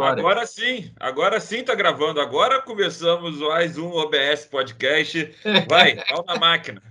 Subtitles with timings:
[0.00, 0.22] história.
[0.22, 2.20] Agora sim, agora sim tá gravando.
[2.20, 5.34] Agora começamos mais um OBS Podcast.
[5.68, 6.82] Vai, pau na máquina.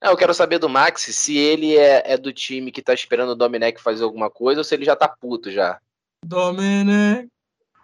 [0.00, 3.30] Não, eu quero saber do Max se ele é, é, do time que tá esperando
[3.30, 5.80] o Domenech fazer alguma coisa ou se ele já tá puto já.
[6.24, 7.28] Domenech,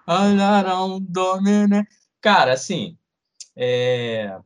[0.06, 1.88] olharão, Domenech.
[2.20, 2.96] Cara, assim,
[3.56, 4.38] é...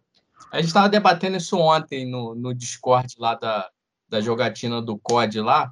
[0.50, 3.68] a gente tava debatendo isso ontem no, no Discord lá da,
[4.08, 5.70] da jogatina do COD lá,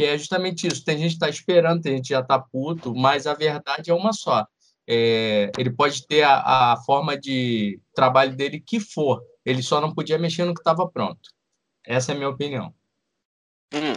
[0.00, 0.82] que é justamente isso.
[0.82, 3.94] Tem gente que está esperando, tem gente que já está puto, mas a verdade é
[3.94, 4.46] uma só.
[4.88, 9.92] É, ele pode ter a, a, forma de trabalho dele que for, ele só não
[9.92, 11.28] podia mexer no que estava pronto.
[11.86, 12.74] Essa é a minha opinião.
[13.74, 13.92] Hum.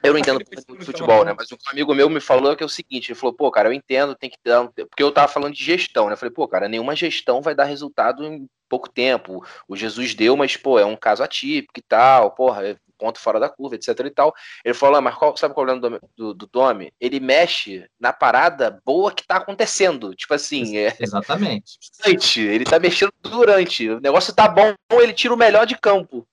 [0.00, 1.34] Eu não entendo muito futebol, né?
[1.36, 3.72] Mas um amigo meu me falou que é o seguinte: ele falou, pô, cara, eu
[3.72, 4.62] entendo, tem que dar.
[4.62, 4.68] Um...
[4.68, 6.12] Porque eu tava falando de gestão, né?
[6.12, 9.44] Eu falei, pô, cara, nenhuma gestão vai dar resultado em pouco tempo.
[9.66, 13.50] O Jesus deu, mas, pô, é um caso atípico e tal, porra, ponto fora da
[13.50, 14.34] curva, etc e tal.
[14.64, 16.90] Ele falou, ah, mas qual, sabe qual é o problema do, do, do Domi?
[16.98, 20.14] Ele mexe na parada boa que tá acontecendo.
[20.14, 20.96] Tipo assim, é.
[20.98, 21.78] Exatamente.
[22.40, 23.88] Ele tá mexendo durante.
[23.90, 26.26] O negócio tá bom, ele tira o melhor de campo.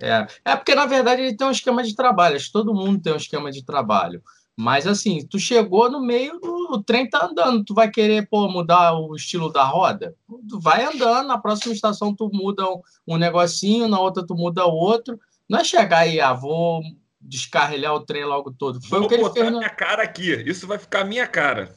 [0.00, 2.36] É, é porque, na verdade, ele tem um esquema de trabalho.
[2.36, 4.22] Acho que todo mundo tem um esquema de trabalho.
[4.56, 7.64] Mas, assim, tu chegou no meio do o trem tá andando.
[7.64, 10.14] Tu vai querer pô, mudar o estilo da roda?
[10.48, 14.64] Tu vai andando, na próxima estação tu muda um, um negocinho, na outra tu muda
[14.64, 15.18] outro.
[15.48, 16.82] Não é chegar aí, ah, vou
[17.20, 18.80] descarrilhar o trem logo todo.
[18.86, 19.44] Foi vou o que ele fez.
[19.44, 19.58] Na...
[19.58, 20.32] minha cara aqui.
[20.48, 21.74] Isso vai ficar a minha cara.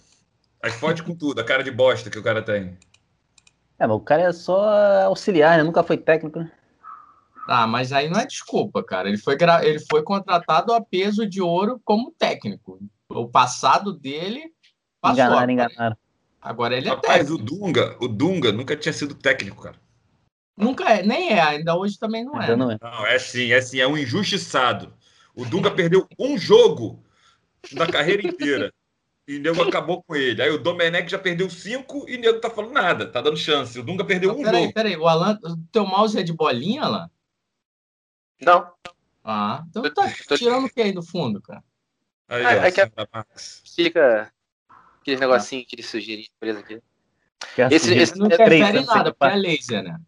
[0.61, 2.77] Aí pode com tudo, a cara de bosta que o cara tem.
[3.79, 5.63] É, mas o cara é só auxiliar, né?
[5.63, 6.51] Nunca foi técnico, né?
[7.47, 9.07] Ah, mas aí não é desculpa, cara.
[9.07, 9.63] Ele foi, gra...
[9.65, 12.79] ele foi contratado a peso de ouro como técnico.
[13.07, 14.51] O passado dele
[14.99, 15.23] passou.
[15.23, 15.97] Enganaram, enganaram.
[16.41, 17.41] Agora ele é Rapaz, técnico.
[17.41, 19.75] o Dunga, o Dunga nunca tinha sido técnico, cara.
[20.57, 22.55] Nunca é, nem é, ainda hoje também não é.
[22.55, 22.79] Não, é.
[22.81, 24.91] não, é sim, é sim, é um injustiçado.
[25.35, 27.05] O Dunga perdeu um jogo
[27.73, 28.73] na carreira inteira.
[29.27, 30.41] E o nego acabou com ele.
[30.41, 33.77] Aí o Domenech já perdeu cinco e o nego tá falando nada, tá dando chance.
[33.77, 34.73] O Dunga perdeu um peraí, jogo.
[34.73, 37.11] Peraí, o Alan, o teu mouse é de bolinha, Alan?
[38.41, 38.71] Não.
[39.23, 41.63] Ah, então tá tirando o que aí do fundo, cara?
[42.29, 42.89] Aí, ah, é, é que é
[43.75, 44.31] fica
[45.01, 46.81] aquele negocinho que ele sugeriu preso aqui.
[47.69, 49.99] Esse, esse não interfere em nada, porque é laser, né?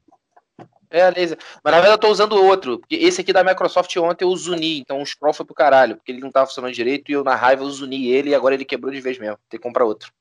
[0.91, 1.37] É a laser.
[1.63, 2.79] Mas na verdade eu tô usando outro.
[2.79, 5.95] Porque esse aqui da Microsoft ontem eu zuni, então o scroll foi pro caralho.
[5.97, 8.55] Porque ele não tava funcionando direito e eu na raiva eu zuni ele e agora
[8.55, 9.37] ele quebrou de vez mesmo.
[9.49, 10.11] Tem que comprar outro.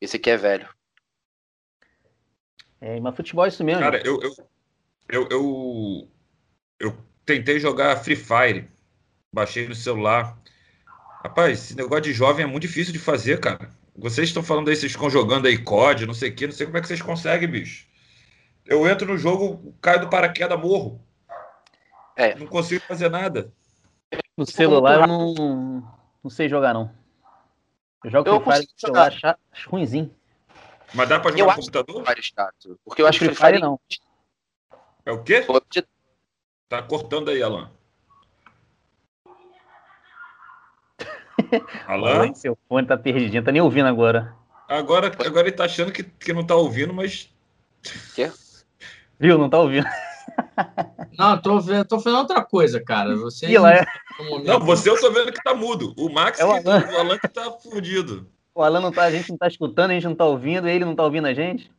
[0.00, 0.68] Esse aqui é velho.
[2.80, 3.82] É, mas futebol é isso mesmo.
[3.82, 4.34] Cara, eu, eu,
[5.08, 6.08] eu, eu,
[6.80, 8.68] eu tentei jogar Free Fire.
[9.32, 10.38] Baixei no celular.
[11.22, 13.70] Rapaz, esse negócio de jovem é muito difícil de fazer, cara.
[13.96, 16.66] Vocês estão falando aí, vocês estão jogando aí COD, não sei o quê, não sei
[16.66, 17.87] como é que vocês conseguem, bicho.
[18.68, 21.00] Eu entro no jogo, caio do paraquedas, morro.
[22.14, 22.34] É.
[22.34, 23.50] Não consigo fazer nada.
[24.36, 25.82] No celular eu não,
[26.22, 26.92] não sei jogar, não.
[28.04, 30.14] Eu jogo eu Free Fire no celular, acho, acho ruimzinho.
[30.92, 32.04] Mas dá pra jogar eu no computador?
[32.04, 32.20] Fire
[32.84, 33.80] porque eu acho que Free Fire não.
[35.06, 35.46] É o quê?
[36.68, 37.70] Tá cortando aí, Alan.
[41.88, 42.34] Alan?
[42.34, 44.36] Seu fone tá perdidinho, tá nem ouvindo agora.
[44.68, 47.34] Agora, agora ele tá achando que, que não tá ouvindo, mas.
[48.14, 48.30] Quê?
[49.18, 49.38] Viu?
[49.38, 49.86] Não tá ouvindo.
[51.18, 53.16] Não, tô, vendo, tô fazendo outra coisa, cara.
[53.16, 53.86] Você é...
[54.44, 55.94] Não, você eu tô vendo que tá mudo.
[55.96, 56.82] O Max, é o, Alan.
[56.82, 58.30] Que, o Alan que tá fudido.
[58.54, 60.84] O Alan não tá, a gente não tá escutando, a gente não tá ouvindo, ele
[60.84, 61.70] não tá ouvindo a gente.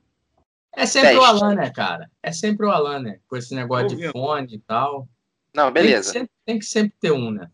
[0.75, 1.23] É sempre Teste.
[1.23, 2.09] o Alan, né, cara?
[2.21, 3.19] É sempre o Alan, né?
[3.27, 5.07] Com esse negócio de fone e tal.
[5.53, 5.93] Não, beleza.
[5.93, 7.49] Tem que sempre, tem que sempre ter um, né?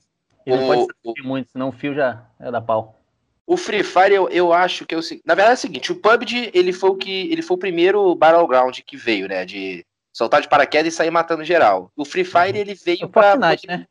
[0.45, 2.99] Ele o, pode muito, senão o fio já é da pau.
[3.47, 5.95] O Free Fire, eu, eu acho que é o Na verdade é o seguinte, o
[5.95, 7.31] PUBG, ele foi o que.
[7.31, 9.45] Ele foi o primeiro Battleground que veio, né?
[9.45, 11.91] De soltar de paraquedas e sair matando geral.
[11.95, 12.57] O Free Fire, uhum.
[12.57, 13.31] ele veio o pra.
[13.31, 13.85] Fortnite, né?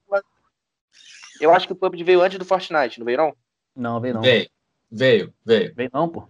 [1.41, 3.37] Eu acho que o PUBG veio antes do Fortnite, não veio, não?
[3.77, 4.23] Não, veio não.
[4.23, 4.49] Veio,
[4.91, 5.75] veio, veio.
[5.75, 6.29] Veio não, pô.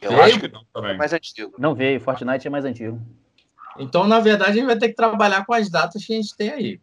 [0.00, 0.22] Eu veio?
[0.22, 0.92] acho que não também.
[0.92, 1.54] É mais antigo.
[1.58, 3.00] Não veio, Fortnite é mais antigo.
[3.78, 6.34] Então, na verdade, a gente vai ter que trabalhar com as datas que a gente
[6.36, 6.80] tem aí.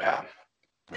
[0.00, 0.41] É.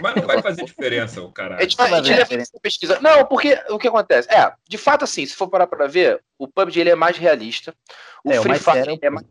[0.01, 1.57] Mas não vai fazer diferença o cara.
[1.57, 2.99] A gente, vai, a gente pesquisa.
[3.01, 4.31] Não, porque o que acontece?
[4.31, 7.73] É, de fato, assim, se for parar pra ver, o PUBG ele é mais realista.
[8.23, 9.25] O é, Free Fire é mais,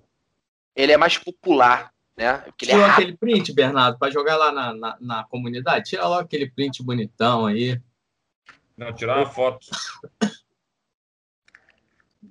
[0.75, 2.39] ele é mais popular, né?
[2.39, 5.91] Porque Tira é aquele print, Bernardo, para jogar lá na, na, na, comunidade.
[5.91, 7.81] Tira logo aquele print bonitão aí.
[8.77, 9.67] Não, tirar uma foto.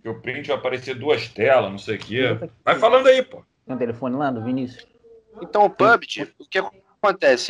[0.01, 2.23] que o print vai aparecer duas telas, não sei o quê.
[2.63, 3.43] Vai falando aí, pô.
[3.65, 4.85] Tem um telefone lá do Vinícius?
[5.41, 6.82] Então, o PUBG, o que acontece?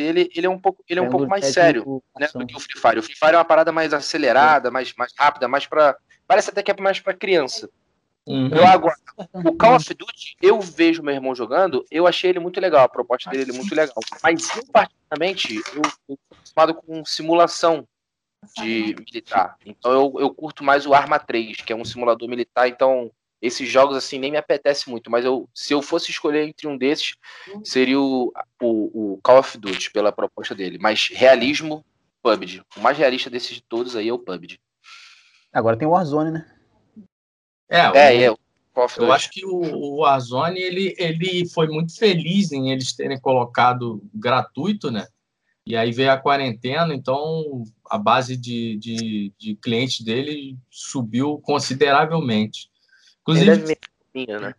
[0.03, 2.59] Ele, ele é um pouco, ele é um pouco mais sério né, do que o
[2.59, 2.99] Free Fire.
[2.99, 5.97] O Free Fire é uma parada mais acelerada, mais, mais rápida, mais para
[6.27, 7.69] Parece até que é mais para criança.
[8.25, 8.49] Uhum.
[8.49, 9.01] Eu aguardo.
[9.33, 12.89] O Call of Duty, eu vejo meu irmão jogando, eu achei ele muito legal, a
[12.89, 13.95] proposta dele é muito legal.
[14.23, 17.87] Mas, particularmente, eu estou acostumado com simulação.
[18.57, 19.57] de militar.
[19.65, 23.11] Então eu, eu curto mais o Arma 3, que é um simulador militar, então
[23.45, 26.77] esses jogos assim nem me apetece muito, mas eu, se eu fosse escolher entre um
[26.77, 27.15] desses,
[27.63, 28.31] seria o,
[28.61, 30.77] o, o Call of Duty, pela proposta dele.
[30.79, 31.85] Mas realismo,
[32.21, 32.61] PUBG.
[32.77, 34.57] O mais realista desses de todos aí é o PUBG.
[35.51, 36.49] Agora tem o Warzone, né?
[37.69, 38.35] É, É, o- é.
[38.97, 44.01] eu acho que o, o Warzone ele, ele foi muito feliz em eles terem colocado
[44.13, 45.05] gratuito, né?
[45.65, 52.69] E aí veio a quarentena, então a base de, de, de clientes dele subiu consideravelmente.
[53.27, 53.77] É Inclusive,
[54.13, 54.53] meio, né?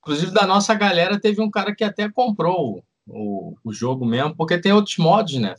[0.00, 4.58] inclusive, da nossa galera, teve um cara que até comprou o, o jogo mesmo, porque
[4.58, 5.54] tem outros modos, né?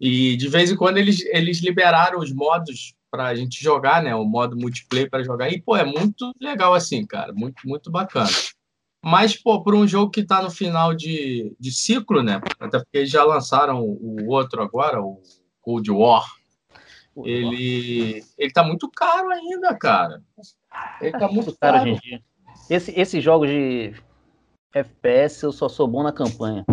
[0.00, 4.14] E de vez em quando eles, eles liberaram os modos para a gente jogar, né?
[4.14, 5.50] O modo multiplayer para jogar.
[5.50, 7.32] E, pô, é muito legal assim, cara.
[7.32, 8.28] Muito, muito bacana.
[9.02, 12.40] Mas, pô, por um jogo que está no final de, de ciclo, né?
[12.60, 15.22] Até porque eles já lançaram o outro agora, o
[15.60, 16.26] Cold War.
[17.24, 20.22] Ele, ele tá muito caro ainda, cara.
[21.00, 21.90] Ele tá muito caro caro.
[21.90, 22.20] hoje em dia.
[22.68, 23.94] Esse, esses jogos de
[24.74, 26.64] FPS eu só sou bom na campanha.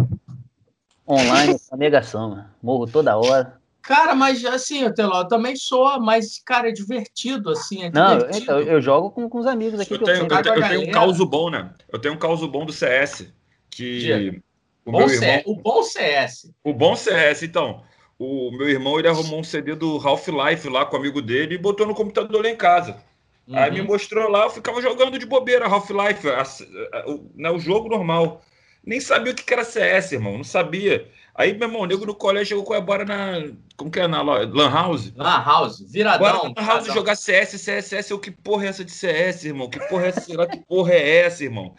[1.08, 2.46] Online é negação, mano.
[2.62, 3.62] Morro toda hora.
[3.82, 8.44] Cara, mas assim, Teló, eu também sou, mas, cara, é divertido, assim, é Não, divertido.
[8.44, 10.68] então, eu jogo com, com os amigos aqui Eu que eu tenho, eu tenho, eu
[10.70, 11.70] tenho um causo bom, né?
[11.92, 13.28] Eu tenho um causo bom do CS.
[13.70, 14.42] Que
[14.86, 15.44] o Bom meu CS, irmão.
[15.46, 16.52] o bom CS.
[16.64, 17.84] O bom CS, então.
[18.20, 21.58] O meu irmão ele arrumou um CD do Half-Life lá com o amigo dele e
[21.58, 22.98] botou no computador lá em casa.
[23.52, 23.88] Aí me Uhum.
[23.88, 26.26] mostrou lá, eu ficava jogando de bobeira Half-Life,
[27.36, 28.42] né, o jogo normal.
[28.86, 31.10] Nem sabia o que era CS, irmão, não sabia.
[31.36, 33.52] Aí, meu irmão, o nego no colégio chegou com a bora na.
[33.76, 34.08] Como que é?
[34.08, 35.12] Na Lan House?
[35.16, 36.20] Lan House, viradão.
[36.20, 36.94] Bora na Lan House viradão.
[36.96, 39.70] jogar CS, CSS, eu que porra é essa de CS, irmão?
[39.70, 40.22] Que porra é essa?
[40.22, 41.76] Sei lá que porra é essa, irmão?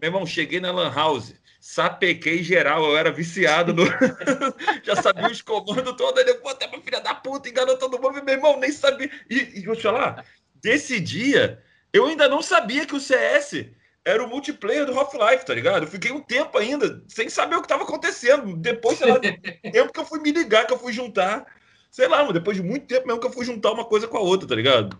[0.00, 3.84] Meu irmão, cheguei na Lan House, sapequei geral, eu era viciado no.
[4.82, 8.22] Já sabia os comandos todos, eu, pô, até pra filha da puta, enganou todo mundo,
[8.24, 9.10] meu irmão, nem sabia.
[9.28, 10.24] E, e vou te falar,
[10.64, 11.62] desse dia,
[11.92, 13.66] eu ainda não sabia que o CS
[14.04, 15.84] era o multiplayer do Half-Life, tá ligado?
[15.84, 18.56] Eu fiquei um tempo ainda sem saber o que tava acontecendo.
[18.56, 19.20] Depois, sei lá,
[19.70, 21.46] tempo que eu fui me ligar, que eu fui juntar.
[21.90, 24.16] Sei lá, mano, depois de muito tempo mesmo que eu fui juntar uma coisa com
[24.16, 24.98] a outra, tá ligado?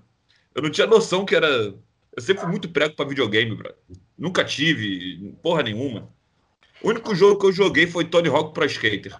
[0.55, 1.49] Eu não tinha noção que era.
[1.49, 3.75] Eu sempre fui muito prego pra videogame, bro.
[4.17, 6.09] Nunca tive porra nenhuma.
[6.83, 9.17] O único jogo que eu joguei foi Tony Hawk Pro Skater.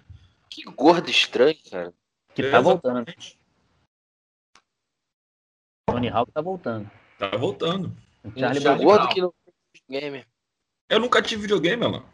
[0.49, 1.93] Que gordo estranho, cara.
[2.33, 2.99] Que É, tá voltando.
[2.99, 3.37] exatamente.
[5.95, 6.91] Tony Hawk tá voltando.
[7.17, 7.91] Tá voltando.
[8.23, 9.07] O Charlie Brown.
[9.09, 9.33] Que não
[9.89, 10.25] tem game.
[10.89, 12.05] Eu nunca tive videogame, mano.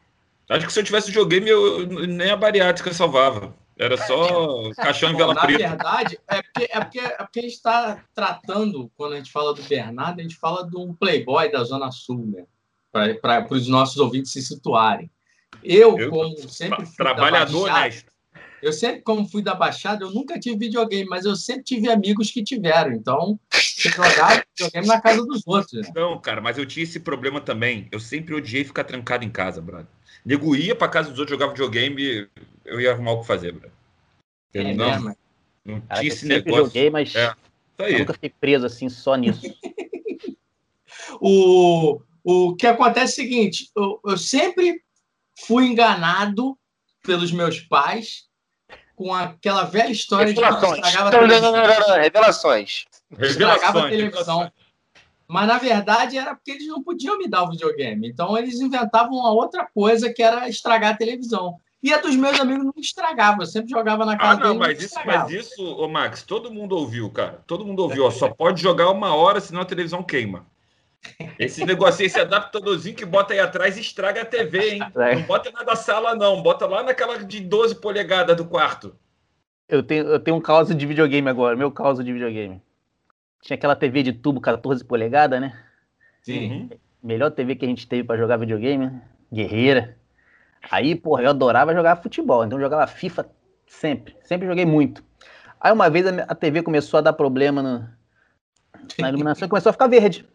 [0.50, 3.56] Acho que se eu tivesse videogame, eu, eu- nem a bariátrica salvava.
[3.78, 5.60] Era só caixão em vela na preta.
[5.69, 9.54] verdade, é porque, é, porque, é porque a gente está tratando, quando a gente fala
[9.54, 12.45] do Bernardo, a gente fala de um playboy da Zona Sul, né?
[13.22, 15.10] Para os nossos ouvintes se situarem.
[15.63, 18.10] Eu, Eu- como sempre fui Trabalhador honesto.
[18.61, 22.29] Eu sempre, como fui da Baixada, eu nunca tive videogame, mas eu sempre tive amigos
[22.31, 22.91] que tiveram.
[22.91, 25.87] Então, você jogava videogame na casa dos outros.
[25.87, 25.93] Né?
[25.95, 27.87] Não, cara, mas eu tinha esse problema também.
[27.91, 29.87] Eu sempre odiei ficar trancado em casa, brother.
[30.25, 32.27] Nego ia pra casa dos outros jogar videogame,
[32.65, 33.71] eu ia arrumar o que fazer, brother.
[34.53, 35.17] Eu É não, mesmo.
[35.65, 36.65] não Cara, tinha eu esse sempre negócio.
[36.65, 37.33] joguei, mas É.
[37.79, 39.41] Eu nunca fiquei preso assim só nisso.
[41.19, 44.81] O, o que acontece é o seguinte: eu, eu sempre
[45.45, 46.57] fui enganado
[47.03, 48.27] pelos meus pais
[49.01, 50.86] com aquela velha história de que Revelações.
[50.86, 51.51] estragava a Não, não, televisão.
[51.51, 52.86] não, não, não, Revelações.
[53.19, 54.52] estragava a Revelações, televisão.
[55.28, 58.07] Mas na verdade era porque eles não podiam me dar o videogame.
[58.09, 61.56] Então eles inventavam uma outra coisa que era estragar a televisão.
[61.81, 64.59] E a dos meus amigos não estragava, eu sempre jogava na Ah, casa não, dele.
[64.59, 67.42] mas isso, mas isso, ô Max, todo mundo ouviu, cara.
[67.47, 68.11] Todo mundo ouviu, ó.
[68.11, 70.45] Só pode jogar uma hora, senão a televisão queima.
[71.39, 74.79] Esse negocinho, esse adaptadorzinho que bota aí atrás estraga a TV, hein?
[75.15, 76.41] Não bota na da sala, não.
[76.43, 78.95] Bota lá naquela de 12 polegadas do quarto.
[79.67, 82.61] Eu tenho, eu tenho um caso de videogame agora, meu caso de videogame.
[83.41, 85.57] Tinha aquela TV de tubo 14 polegadas, né?
[86.21, 86.49] Sim.
[86.51, 86.69] Uhum.
[87.01, 89.01] Melhor TV que a gente teve pra jogar videogame, né?
[89.33, 89.97] Guerreira.
[90.69, 93.27] Aí, porra, eu adorava jogar futebol, então eu jogava FIFA
[93.65, 95.03] sempre, sempre joguei muito.
[95.59, 97.89] Aí uma vez a TV começou a dar problema no-
[98.99, 100.27] na iluminação e começou a ficar verde.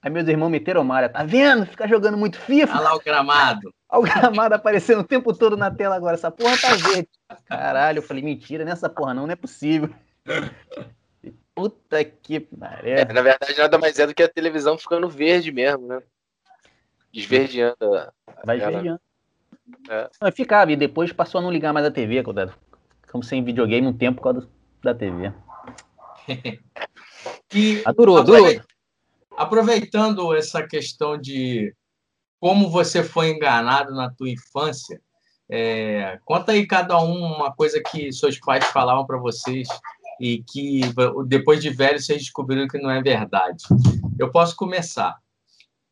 [0.00, 1.66] Aí meus irmãos meteram malha, tá vendo?
[1.66, 2.72] Fica jogando muito FIFA.
[2.74, 3.74] Olha lá o gramado.
[3.90, 6.14] Olha o gramado aparecendo o tempo todo na tela agora.
[6.14, 7.08] Essa porra tá verde.
[7.46, 9.90] Caralho, eu falei, mentira, nessa porra não, não é possível.
[11.54, 13.14] Puta que É, pariu.
[13.14, 16.00] na verdade, nada mais é do que a televisão ficando verde mesmo, né?
[17.12, 17.94] Esverdeando.
[17.94, 18.12] a-
[18.44, 19.00] Vai ela- esverdeando.
[19.90, 20.08] É.
[20.22, 22.52] Não, ficava, e depois passou a não ligar mais a TV, quando
[23.02, 24.48] ficamos sem videogame um tempo por causa
[24.82, 25.32] da TV.
[27.54, 28.46] E Ah, durou, durou.
[29.38, 31.72] Aprovei- Aproveitando essa questão de
[32.40, 35.00] como você foi enganado na tua infância,
[35.48, 39.68] é, conta aí cada um uma coisa que seus pais falavam para vocês
[40.20, 40.80] e que
[41.26, 43.62] depois de velho vocês descobriram que não é verdade.
[44.18, 45.16] Eu posso começar.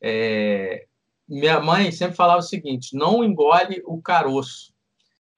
[0.01, 0.85] É,
[1.29, 4.73] minha mãe sempre falava o seguinte: não engole o caroço,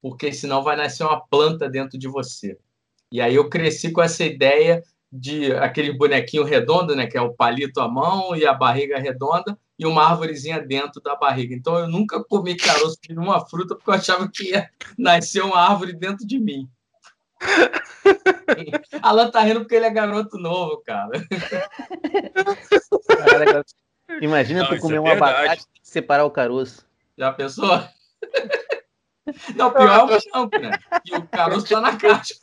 [0.00, 2.58] porque senão vai nascer uma planta dentro de você.
[3.12, 7.32] E aí eu cresci com essa ideia de aquele bonequinho redondo, né, que é o
[7.32, 11.54] palito à mão e a barriga redonda e uma árvorezinha dentro da barriga.
[11.54, 15.58] Então eu nunca comi caroço de nenhuma fruta porque eu achava que ia nascer uma
[15.58, 16.68] árvore dentro de mim.
[19.02, 21.12] Alan tá rindo porque ele é garoto novo, cara.
[24.20, 26.84] imagina Não, tu comer é um abacate e separar o caroço.
[27.16, 27.80] Já pensou?
[29.54, 30.78] Não, pior é o branco, né?
[31.04, 32.34] E o caroço tá na caixa.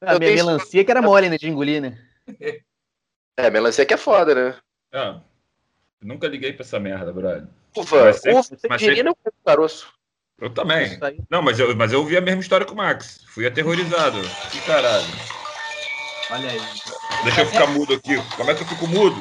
[0.00, 1.36] A minha melancia que era mole, né?
[1.36, 1.98] De engolir, né?
[3.36, 4.56] É, melancia que é foda, né?
[4.92, 5.20] Ah,
[6.00, 7.46] nunca liguei pra essa merda, brother.
[7.76, 9.02] Uva, mas sempre, uva, mas sempre...
[9.02, 9.92] não caroço.
[10.40, 10.98] Eu também.
[11.28, 13.22] Não, mas eu, mas eu ouvi a mesma história com o Max.
[13.28, 14.18] Fui aterrorizado.
[14.50, 15.04] Que caralho.
[16.30, 16.60] Olha aí.
[17.24, 18.16] Deixa eu ficar mudo aqui.
[18.36, 19.20] Como é que eu fico mudo?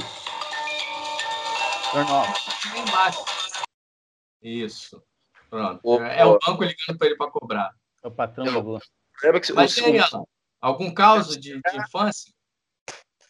[1.93, 2.25] Normal.
[2.77, 3.25] Embaixo.
[4.41, 5.03] Isso.
[5.49, 5.79] Pronto.
[5.83, 6.07] Opa.
[6.07, 7.71] É o banco ligando para ele para cobrar.
[8.03, 8.79] É o patrão ligou.
[9.55, 9.99] Mas tem
[10.61, 12.31] algum caso de, de, infância?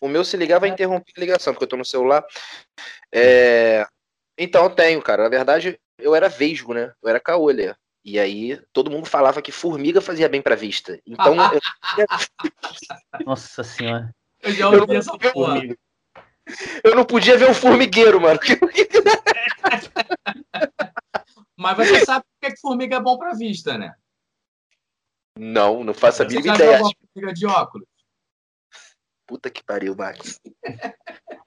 [0.02, 2.24] O meu se ligar vai interromper a ligação, porque eu estou no celular.
[3.14, 3.86] É...
[4.38, 5.24] Então, eu tenho, cara.
[5.24, 6.94] Na verdade, eu era vesgo, né?
[7.02, 7.78] Eu era caolha.
[8.04, 11.00] E aí todo mundo falava que formiga fazia bem pra vista.
[11.06, 11.36] Então.
[11.98, 13.26] eu...
[13.26, 14.14] Nossa senhora.
[14.42, 15.62] Eu já ouvi essa porra.
[16.84, 18.40] Eu não podia ver o formigueiro, mano.
[21.60, 23.94] Mas você sabe por que formiga é bom pra vista, né?
[25.38, 26.80] Não, não faço a mínima ideia.
[26.80, 27.88] Você formiga de óculos?
[29.28, 30.39] Puta que pariu, Max.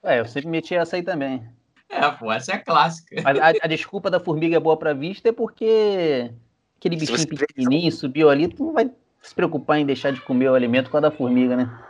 [0.05, 1.49] É, eu sempre meti essa aí também.
[1.87, 3.21] É, pô, essa é clássica.
[3.21, 6.29] Mas a, a desculpa da formiga é boa pra vista é porque
[6.75, 8.91] aquele bichinho pequenininho subiu ali, tu não vai
[9.21, 11.85] se preocupar em deixar de comer o alimento com a da formiga, né?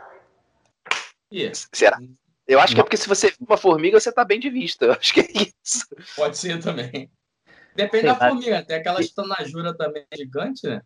[1.32, 1.68] Yes.
[1.72, 1.98] Será?
[2.46, 4.84] Eu acho que é porque se você uma formiga, você tá bem de vista.
[4.84, 5.84] Eu acho que é isso.
[6.14, 7.10] Pode ser também.
[7.74, 8.62] Depende Sei da formiga.
[8.62, 10.82] Tem aquelas tanajura também gigante, né?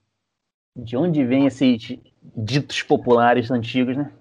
[0.74, 1.98] De onde vem esses
[2.36, 4.12] ditos populares antigos, né?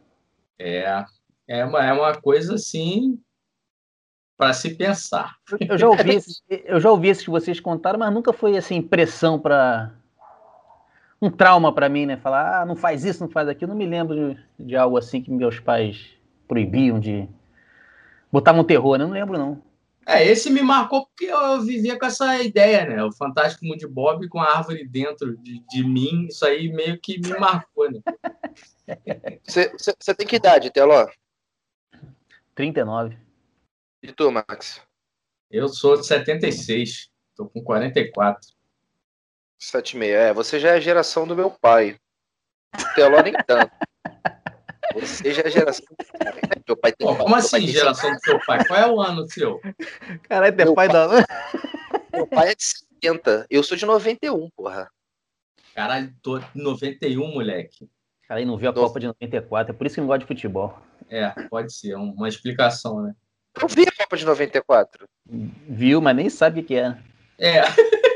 [0.59, 1.05] É.
[1.47, 3.19] É uma, é uma coisa assim
[4.37, 5.37] para se pensar.
[5.59, 8.81] Eu já ouvi esses, eu já ouvi esses que vocês contaram, mas nunca foi assim
[8.81, 9.93] pressão para
[11.21, 12.17] um trauma para mim, né?
[12.17, 13.71] Falar, ah, não faz isso, não faz aquilo.
[13.71, 16.09] Não me lembro de, de algo assim que meus pais
[16.47, 17.27] proibiam de
[18.31, 19.05] botavam um terror, né?
[19.05, 19.61] Não lembro não.
[20.09, 23.03] É, esse me marcou porque eu vivia com essa ideia, né?
[23.03, 26.97] O Fantástico Mundo de Bob com a árvore dentro de, de mim, isso aí meio
[26.97, 27.99] que me marcou, né?
[29.43, 31.09] Você tem que idade, Teló?
[32.55, 33.17] 39.
[34.01, 34.81] E tu, Max?
[35.51, 38.49] Eu sou de 76, tô com 44.
[39.59, 41.99] 76, é, você já é a geração do meu pai.
[42.95, 43.71] Teló nem tanto.
[44.99, 45.85] Você já é a geração
[46.65, 46.91] do pai.
[46.91, 48.65] Tem Pô, como assim, pai geração do seu pai?
[48.65, 49.61] Qual é o ano seu?
[50.23, 51.25] Caralho, teu pai, pai da.
[52.13, 53.47] Meu pai é de 70.
[53.49, 54.89] Eu sou de 91, porra.
[55.75, 57.89] Caralho, tô de 91, moleque.
[58.27, 60.77] Cara, não viu a Copa de 94, é por isso que não gosta de futebol.
[61.09, 63.13] É, pode ser, uma explicação, né?
[63.59, 65.07] Eu vi a Copa de 94.
[65.25, 66.97] Viu, mas nem sabe o que é.
[67.39, 67.61] É.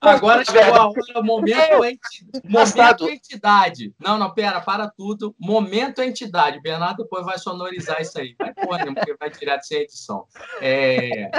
[0.00, 2.26] Agora chegou a hora, momento, enti...
[2.44, 3.92] momento entidade.
[4.00, 5.34] Não, não, pera, para tudo.
[5.38, 6.60] Momento entidade.
[6.60, 8.34] Bernardo depois vai sonorizar isso aí.
[8.38, 10.26] Vai porra, porque vai tirar sem edição.
[10.60, 11.30] É...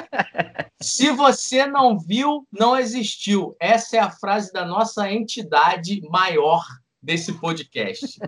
[0.81, 3.55] Se você não viu, não existiu.
[3.60, 6.63] Essa é a frase da nossa entidade maior
[7.01, 8.19] desse podcast.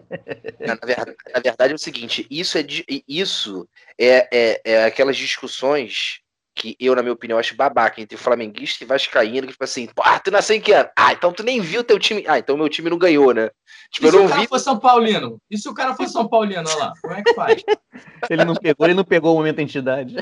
[0.60, 2.66] Na verdade, na verdade é o seguinte: isso é,
[3.08, 3.68] isso
[4.00, 6.22] é, é, é aquelas discussões
[6.60, 10.04] que eu, na minha opinião, acho babaca entre flamenguista e vascaíno, que tipo assim, pô,
[10.06, 10.90] ah, tu nasceu em que ano?
[10.94, 12.26] Ah, então tu nem viu teu time.
[12.28, 13.50] Ah, então meu time não ganhou, né?
[13.90, 14.48] Tipo, e se o cara vi...
[14.48, 15.42] for São Paulino?
[15.50, 17.64] E se o cara for São Paulino, olha lá, como é que faz?
[18.30, 20.18] ele não pegou, ele não pegou o momento da entidade.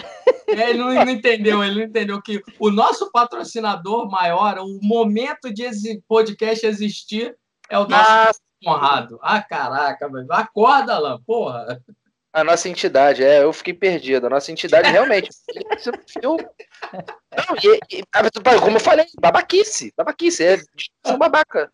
[0.48, 5.52] É, ele não, não, entendeu, ele não entendeu que o nosso patrocinador maior, o momento
[5.52, 7.36] de esse podcast existir,
[7.70, 8.32] é o nosso ah,
[8.64, 9.20] Conrado.
[9.22, 10.28] Ah, caraca, velho.
[10.32, 11.80] Acorda, lá, porra.
[12.34, 14.28] A nossa entidade, é, eu fiquei perdido.
[14.28, 15.30] A nossa entidade realmente.
[16.22, 19.94] eu, não, e, e, como eu falei, babaquice.
[19.98, 21.72] Babaquice, é discussão babaca.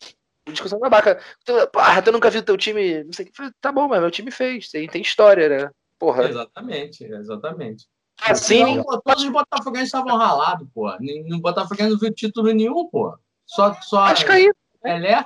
[0.48, 1.19] Discussão babaca.
[1.45, 3.03] Tu, porra, tu nunca viu teu time.
[3.03, 3.29] Não sei
[3.60, 4.69] Tá bom, mas meu time fez.
[4.69, 5.72] Tem, tem história, né?
[5.98, 6.25] Porra.
[6.25, 7.88] Exatamente, exatamente.
[8.22, 8.77] Assim.
[8.77, 10.98] Não, todos os botafoguenses estavam ralados, porra.
[11.25, 13.19] No Botafoguense não viu título nenhum, porra.
[13.45, 14.00] Só, só.
[14.03, 14.51] Acho que aí.
[14.81, 15.25] Pelé.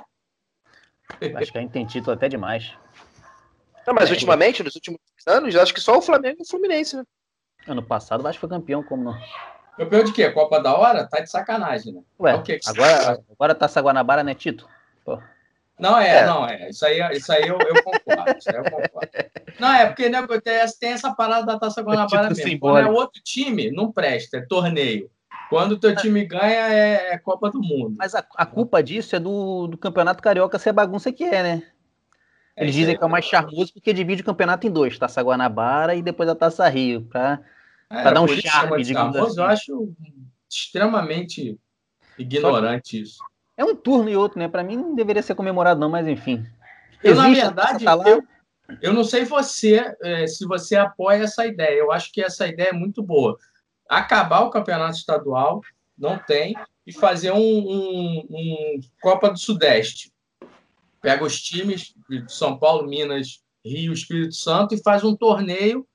[1.36, 2.72] Acho que a gente tem título até demais.
[3.88, 6.94] Não, mas é, ultimamente, nos últimos anos, acho que só o Flamengo e o Fluminense,
[6.94, 7.04] né?
[7.66, 9.18] Ano passado o Vasco foi campeão, como não?
[9.78, 10.30] Campeão de quê?
[10.30, 11.08] Copa da hora?
[11.08, 12.02] Tá de sacanagem, né?
[12.20, 14.68] Ué, é agora, agora Taça Guanabara, né, Tito?
[15.06, 15.18] Pô.
[15.80, 16.68] Não, é, é, não, é.
[16.68, 18.38] Isso aí, isso aí eu, eu concordo.
[18.38, 19.10] isso eu concordo.
[19.58, 22.60] Não, é porque né, tem, tem essa parada da Taça Guanabara Título mesmo.
[22.60, 23.00] Quando é simbólico.
[23.00, 25.10] outro time, não presta, é torneio.
[25.48, 27.94] Quando o teu time ganha, é, é Copa do Mundo.
[27.96, 31.42] Mas a, a culpa disso é do, do Campeonato Carioca ser a bagunça que é,
[31.42, 31.62] né?
[32.58, 35.22] É Eles dizem que é o mais charmoso porque divide o campeonato em dois, Taça
[35.22, 37.40] Guanabara e depois a Taça Rio, pra
[37.88, 39.40] É, dar um charme, de digamos charmoso, assim.
[39.40, 39.92] Eu acho
[40.50, 41.58] extremamente
[42.18, 43.22] ignorante isso.
[43.56, 44.48] É um turno e outro, né?
[44.48, 46.44] Pra mim não deveria ser comemorado, não, mas enfim.
[47.02, 48.08] Eu, na Existe, verdade, tá lá.
[48.08, 48.22] eu,
[48.82, 51.78] eu não sei você eh, se você apoia essa ideia.
[51.78, 53.36] Eu acho que essa ideia é muito boa.
[53.88, 55.60] Acabar o campeonato estadual,
[55.96, 56.54] não tem,
[56.86, 60.12] e fazer um, um- um Copa do Sudeste.
[61.00, 65.86] Pega os times de São Paulo, Minas, Rio, Espírito Santo e faz um torneio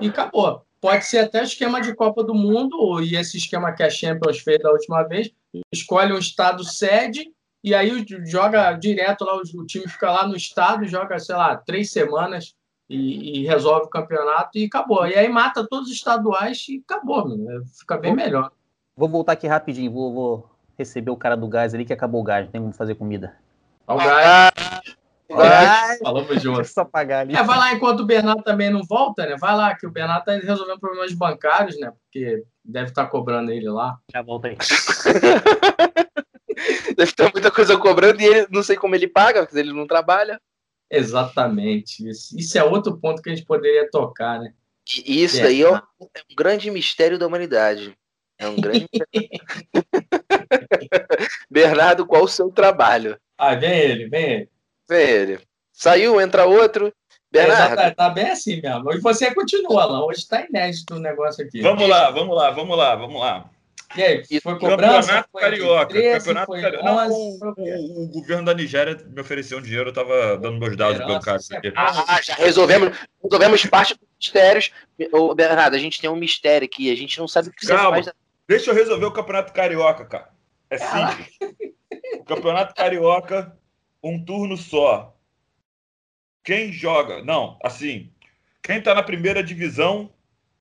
[0.00, 0.64] e acabou.
[0.80, 4.58] Pode ser até esquema de Copa do Mundo, e esse esquema que a Champions fez
[4.60, 5.30] da última vez,
[5.72, 7.30] escolhe um estado sede
[7.62, 11.92] e aí joga direto lá, o, time fica lá no estado, joga, sei lá, três
[11.92, 12.54] semanas
[12.88, 15.06] e, e resolve o campeonato e acabou.
[15.06, 17.62] E aí mata todos os estaduais e acabou, meu.
[17.66, 18.50] fica bem melhor.
[18.96, 22.24] Vou voltar aqui rapidinho, vou, vou receber o cara do gás ali que acabou o
[22.24, 23.36] gás, não tem como fazer comida.
[23.96, 26.56] Gás, Ah, Gás, falamos junto.
[26.56, 27.36] Deixa eu só pagar ali.
[27.36, 29.36] É, vai lá enquanto o Bernardo também não volta, né?
[29.38, 31.92] Vai lá, que o Bernardo tá resolvendo problemas bancários, né?
[32.02, 33.96] Porque deve estar cobrando ele lá.
[34.12, 34.56] Já volta aí.
[36.96, 39.86] Deve ter muita coisa cobrando e ele não sei como ele paga, porque ele não
[39.86, 40.38] trabalha.
[40.90, 42.06] Exatamente.
[42.08, 44.52] Isso, isso é outro ponto que a gente poderia tocar, né?
[45.06, 45.42] Isso É.
[45.44, 47.96] daí é um, é um grande mistério da humanidade.
[48.40, 48.88] É um grande.
[51.50, 53.18] Bernardo, qual o seu trabalho?
[53.36, 54.48] Ah, vem ele, vem ele.
[54.88, 55.38] Vem ele.
[55.72, 56.88] Saiu, entra outro.
[56.88, 56.92] É,
[57.30, 58.94] Bernardo, tá, tá bem assim mesmo.
[58.94, 60.06] E você continua lá.
[60.06, 61.60] Hoje tá inédito o negócio aqui.
[61.60, 63.50] Vamos lá, vamos lá, vamos lá, vamos lá.
[63.96, 65.00] E aí, foi cobrança?
[65.00, 65.86] Campeonato Foi Carioca.
[65.88, 66.84] 13, Campeonato foi Carioca.
[66.84, 70.38] Não, 11, foi o o, o governo da Nigéria me ofereceu um dinheiro, eu tava
[70.38, 71.70] dando meus dados é aqui.
[71.70, 71.74] bom.
[71.76, 74.70] ah, já resolvemos, resolvemos parte dos mistérios.
[75.12, 76.90] Ô, Bernardo, a gente tem um mistério aqui.
[76.90, 78.02] A gente não sabe o que você Calma.
[78.02, 78.12] faz.
[78.50, 80.28] Deixa eu resolver o Campeonato Carioca, cara.
[80.68, 81.38] É simples.
[82.18, 83.56] O Campeonato Carioca,
[84.02, 85.16] um turno só.
[86.42, 87.22] Quem joga?
[87.22, 88.12] Não, assim.
[88.60, 90.12] Quem tá na primeira divisão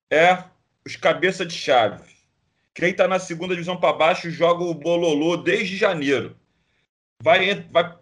[0.08, 0.44] é
[0.86, 2.16] os cabeça de chave.
[2.76, 6.38] Quem tá na segunda divisão para baixo joga o bololô desde janeiro.
[7.24, 7.98] Vai, vai,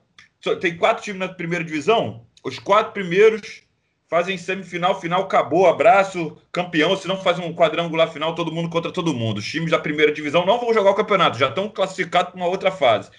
[0.60, 2.28] tem quatro times na primeira divisão.
[2.44, 3.64] Os quatro primeiros
[4.08, 6.96] fazem semifinal, final, acabou, abraço, campeão.
[6.96, 9.40] Se não faz um quadrangular final, todo mundo contra todo mundo.
[9.40, 12.50] Os times da primeira divisão não vão jogar o campeonato, já estão classificados para uma
[12.50, 13.12] outra fase.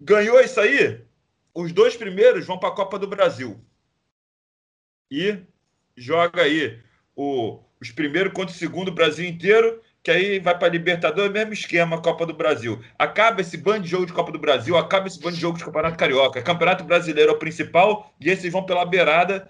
[0.00, 1.00] Ganhou isso aí?
[1.54, 3.60] Os dois primeiros vão para a Copa do Brasil.
[5.10, 5.38] E
[5.96, 6.80] joga aí
[7.14, 12.00] o, os primeiros contra o segundo Brasil inteiro, que aí vai para Libertadores, mesmo esquema,
[12.00, 12.82] Copa do Brasil.
[12.98, 15.64] Acaba esse bando de jogo de Copa do Brasil, acaba esse bando de jogo de
[15.64, 16.42] Campeonato Carioca.
[16.42, 19.48] Campeonato Brasileiro é o principal e esses vão pela beirada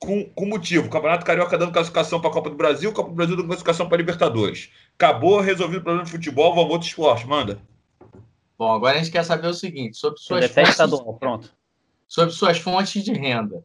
[0.00, 0.88] com, com motivo.
[0.90, 3.98] Campeonato Carioca dando classificação para a Copa do Brasil, Copa do Brasil dando classificação para
[3.98, 4.70] Libertadores.
[4.94, 7.60] Acabou, resolvido o problema de futebol, vamos outro esporte, manda.
[8.58, 11.50] Bom, agora a gente quer saber o seguinte: sobre suas, fontes, estadual, pronto.
[12.08, 13.62] sobre suas fontes de renda.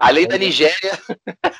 [0.00, 0.98] Além da Nigéria,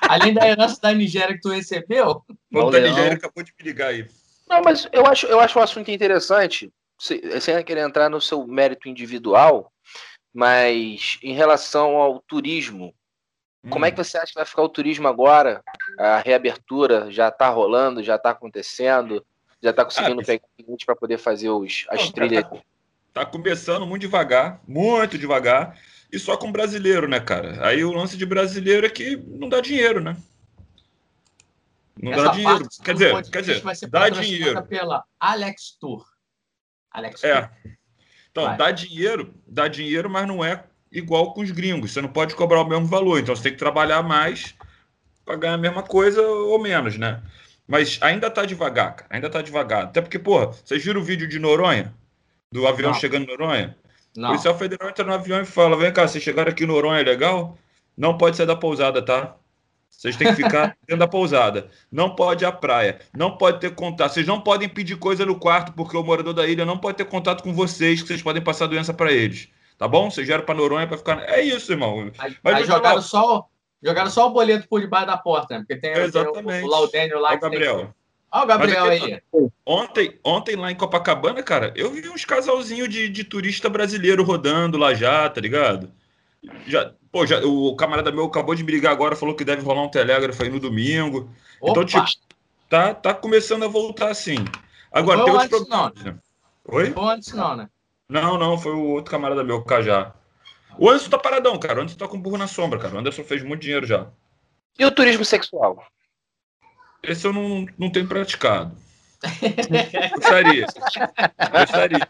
[0.03, 2.89] Além da herança da Nigéria que tu recebeu, O Leão.
[2.89, 4.07] Nigéria acabou de me ligar aí.
[4.49, 8.47] Não, mas eu acho, eu acho um assunto interessante, se- sem querer entrar no seu
[8.47, 9.73] mérito individual,
[10.37, 12.95] mas em relação ao turismo,
[13.71, 13.89] como Hum.
[13.89, 15.65] é que você acha que vai ficar o turismo agora?
[15.99, 19.25] A reabertura já está rolando, já está acontecendo,
[19.63, 22.45] já está conseguindo Ah, pegar cliente para poder fazer os, as Não, trilhas.
[22.45, 22.61] Tá,
[23.15, 25.81] tá começando muito devagar, muito devagar,
[26.13, 27.67] e só com brasileiro, né, cara?
[27.67, 30.19] Aí o lance de brasileiro é que não dá dinheiro, né?
[31.97, 32.69] Não essa dá dinheiro.
[32.85, 34.63] Quer dizer, quer dizer, vai ser dá dinheiro.
[34.67, 36.07] pela Alex Tour.
[36.91, 37.41] Alex É.
[37.41, 37.76] Tour.
[38.37, 38.57] Então, Vai.
[38.59, 41.93] dá dinheiro, dá dinheiro, mas não é igual com os gringos.
[41.93, 43.19] Você não pode cobrar o mesmo valor.
[43.19, 44.55] Então, você tem que trabalhar mais
[45.25, 47.23] para ganhar a mesma coisa ou menos, né?
[47.67, 49.09] Mas ainda tá devagar, cara.
[49.09, 49.85] Ainda tá devagar.
[49.85, 51.95] Até porque, pô, vocês viram o vídeo de Noronha?
[52.53, 53.01] Do avião Não.
[53.01, 53.75] chegando em Noronha?
[54.15, 54.29] O Não.
[54.29, 57.05] policial federal entra no avião e fala: vem cá, vocês chegaram aqui no Noronha, é
[57.05, 57.57] legal?
[57.97, 59.35] Não pode sair da pousada, tá?
[59.97, 61.69] Vocês têm que ficar dentro da pousada.
[61.91, 62.99] Não pode ir à praia.
[63.17, 64.13] Não pode ter contato.
[64.13, 67.07] Vocês não podem pedir coisa no quarto, porque o morador da ilha não pode ter
[67.07, 69.49] contato com vocês, que vocês podem passar doença para eles.
[69.79, 70.11] Tá bom?
[70.11, 71.23] Vocês vieram para Noronha para ficar.
[71.29, 72.11] É isso, irmão.
[72.43, 73.45] Mas eu jogaram, só, o-
[73.83, 75.61] jogaram só o boleto por debaixo da porta, né?
[75.61, 76.65] Porque tem, tem o, Exatamente.
[76.65, 77.95] o Laudênio lá que tem Gabriel.
[78.33, 79.21] Ó o Gabriel Mas aqui- aí.
[79.65, 84.77] Ontem, ontem lá em Copacabana, cara, eu vi uns casalzinhos de, de turista brasileiro rodando
[84.77, 85.91] lá já, tá ligado?
[86.67, 89.83] Já, pô, já, o camarada meu acabou de me ligar agora, falou que deve rolar
[89.83, 91.31] um telégrafo aí no domingo.
[91.61, 92.05] Opa, Então, tipo,
[92.69, 94.37] tá, tá começando a voltar assim.
[94.93, 95.91] Agora, tem foi outros antes, não.
[95.91, 96.15] problemas.
[96.15, 96.21] Né?
[96.69, 96.89] Oi?
[96.89, 97.69] não foi antes não, né?
[98.09, 100.15] Não, não, foi o outro camarada meu, o Cajá.
[100.79, 101.79] O Anderson tá paradão, cara.
[101.79, 102.95] O Anderson tá com burro na sombra, cara.
[102.95, 104.07] O Anderson fez muito dinheiro já.
[104.79, 105.83] E o turismo sexual?
[107.03, 108.77] Esse eu não, não tenho praticado.
[110.15, 110.67] Gostaria.
[111.51, 112.09] Gostaria.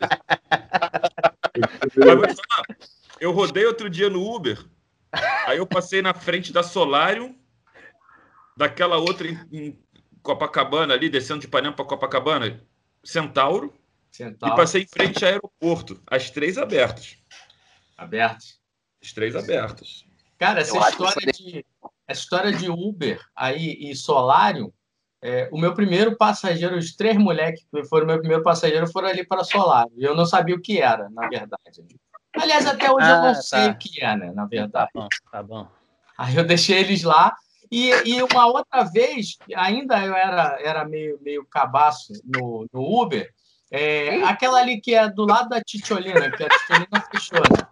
[1.97, 2.65] Mas vou te falar,
[3.21, 4.65] eu rodei outro dia no Uber,
[5.47, 7.35] aí eu passei na frente da Solarium,
[8.57, 9.79] daquela outra em, em
[10.23, 12.61] Copacabana ali, descendo de Ipanema para Copacabana,
[13.05, 13.75] Centauro,
[14.11, 14.55] Centauro.
[14.55, 17.17] e passei em frente ao aeroporto, as três abertas.
[17.97, 18.61] Abertos.
[19.03, 20.05] As três abertas.
[20.39, 21.65] Cara, essa Eu história, de,
[22.07, 24.71] essa história de Uber aí e Solarium,
[25.23, 29.27] é, o meu primeiro passageiro, os três moleques que foram meu primeiro passageiro foram ali
[29.27, 29.95] para Solarium.
[29.97, 31.83] E eu não sabia o que era, na verdade.
[32.41, 33.43] Aliás, até hoje eu Ah, não tá.
[33.43, 34.33] sei o que é, né?
[34.33, 34.91] Na Tá verdade.
[34.95, 35.69] bom, tá bom.
[36.17, 37.35] Aí eu deixei eles lá.
[37.71, 43.29] E, e uma outra vez, ainda eu era, era meio, meio cabaço no, no Uber,
[43.71, 47.67] é, aquela ali que é do lado da Titiolina, que a Titiolina fechou, né?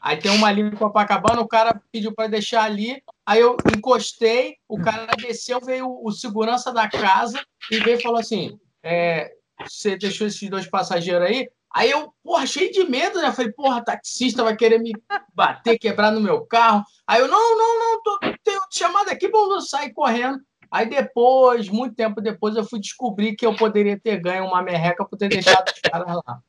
[0.00, 4.56] Aí tem uma ali em Copacabana, o cara pediu para deixar ali, aí eu encostei,
[4.66, 7.40] o cara desceu, veio o, o segurança da casa
[7.70, 9.30] e veio e falou assim: é,
[9.64, 11.48] você deixou esses dois passageiros aí?
[11.74, 13.32] Aí eu, porra, cheio de medo, né?
[13.32, 14.92] Falei, porra, taxista vai querer me
[15.34, 16.84] bater, quebrar no meu carro.
[17.06, 20.38] Aí eu, não, não, não, tô, tenho chamada aqui, vou sair correndo.
[20.70, 25.04] Aí depois, muito tempo depois, eu fui descobrir que eu poderia ter ganho uma merreca
[25.04, 26.40] por ter deixado os caras lá.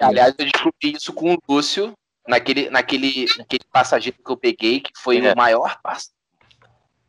[0.00, 1.94] Aliás, eu descobri isso com o Lúcio,
[2.26, 5.32] naquele, naquele, naquele passageiro que eu peguei, que foi É.
[5.32, 6.14] o maior passageiro.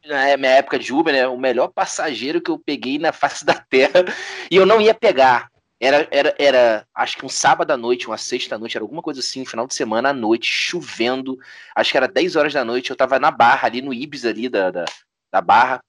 [0.05, 1.27] Na minha época de Uber, né?
[1.27, 4.05] O melhor passageiro que eu peguei na face da terra.
[4.49, 5.51] E eu não ia pegar.
[5.83, 9.01] Era, era, era, acho que um sábado à noite, uma sexta à noite, era alguma
[9.01, 11.39] coisa assim, final de semana à noite, chovendo.
[11.75, 14.47] Acho que era 10 horas da noite, eu tava na barra, ali no Ibis ali
[14.47, 14.85] da, da,
[15.31, 15.83] da barra.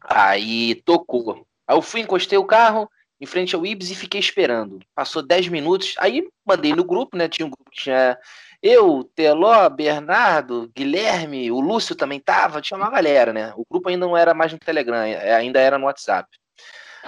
[0.00, 1.46] Aí tocou.
[1.68, 4.80] Aí eu fui, encostei o carro em frente ao Ibis e fiquei esperando.
[4.94, 7.28] Passou 10 minutos, aí mandei no grupo, né?
[7.28, 8.18] Tinha um grupo que tinha
[8.62, 13.52] eu, Teló, Bernardo, Guilherme, o Lúcio também tava, tinha uma galera, né?
[13.54, 16.26] O grupo ainda não era mais no Telegram, é, ainda era no WhatsApp.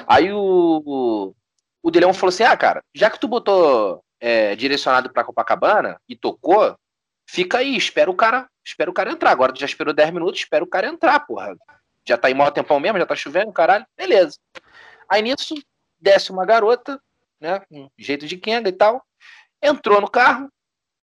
[0.07, 1.35] Aí o,
[1.83, 6.15] o Delão falou assim: ah, cara, já que tu botou é, direcionado pra Copacabana e
[6.15, 6.77] tocou,
[7.27, 9.31] fica aí, espera o cara, espera o cara entrar.
[9.31, 11.57] Agora tu já esperou 10 minutos, espera o cara entrar, porra.
[12.07, 14.39] Já tá em maior tempão mesmo, já tá chovendo, caralho, beleza.
[15.09, 15.55] Aí nisso,
[16.01, 17.01] desce uma garota,
[17.41, 19.05] né, com jeito de Kenga e tal,
[19.61, 20.49] entrou no carro,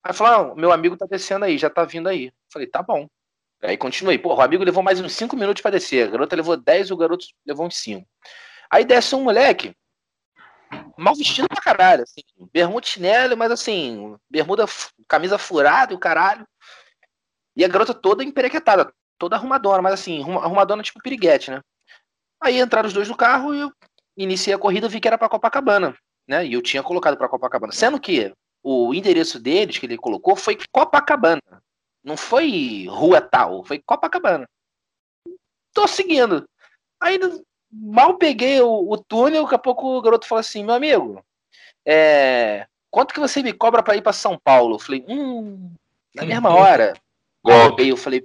[0.02, 2.32] aí falou, ah, meu amigo tá descendo aí, já tá vindo aí.
[2.52, 3.06] Falei, tá bom.
[3.62, 6.56] Aí continuei, pô, o amigo levou mais uns 5 minutos pra descer, a garota levou
[6.56, 8.06] 10, o garoto levou uns 5.
[8.70, 9.74] Aí desce um moleque,
[10.96, 14.64] mal vestido pra caralho, assim, bermuda chinelo, mas assim, bermuda,
[15.08, 16.46] camisa furada e o caralho.
[17.56, 21.60] E a garota toda emperequetada, toda arrumadona, mas assim, arrumadona tipo piriguete, né?
[22.40, 23.72] Aí entraram os dois no carro e eu
[24.16, 26.44] iniciei a corrida, vi que era pra Copacabana, né?
[26.46, 27.72] E eu tinha colocado pra Copacabana.
[27.72, 28.32] Sendo que
[28.62, 31.42] o endereço deles que ele colocou foi Copacabana.
[32.02, 34.46] Não foi rua tal, foi Copacabana.
[35.72, 36.48] Tô seguindo.
[37.00, 37.18] Aí
[37.74, 41.24] mal peguei o, o túnel, daqui a pouco o garoto falou assim, meu amigo,
[41.86, 44.76] é, quanto que você me cobra pra ir pra São Paulo?
[44.76, 45.72] Eu falei, hum,
[46.14, 46.94] na mesma hora.
[47.42, 47.82] Golpe.
[47.82, 48.24] Aí eu falei,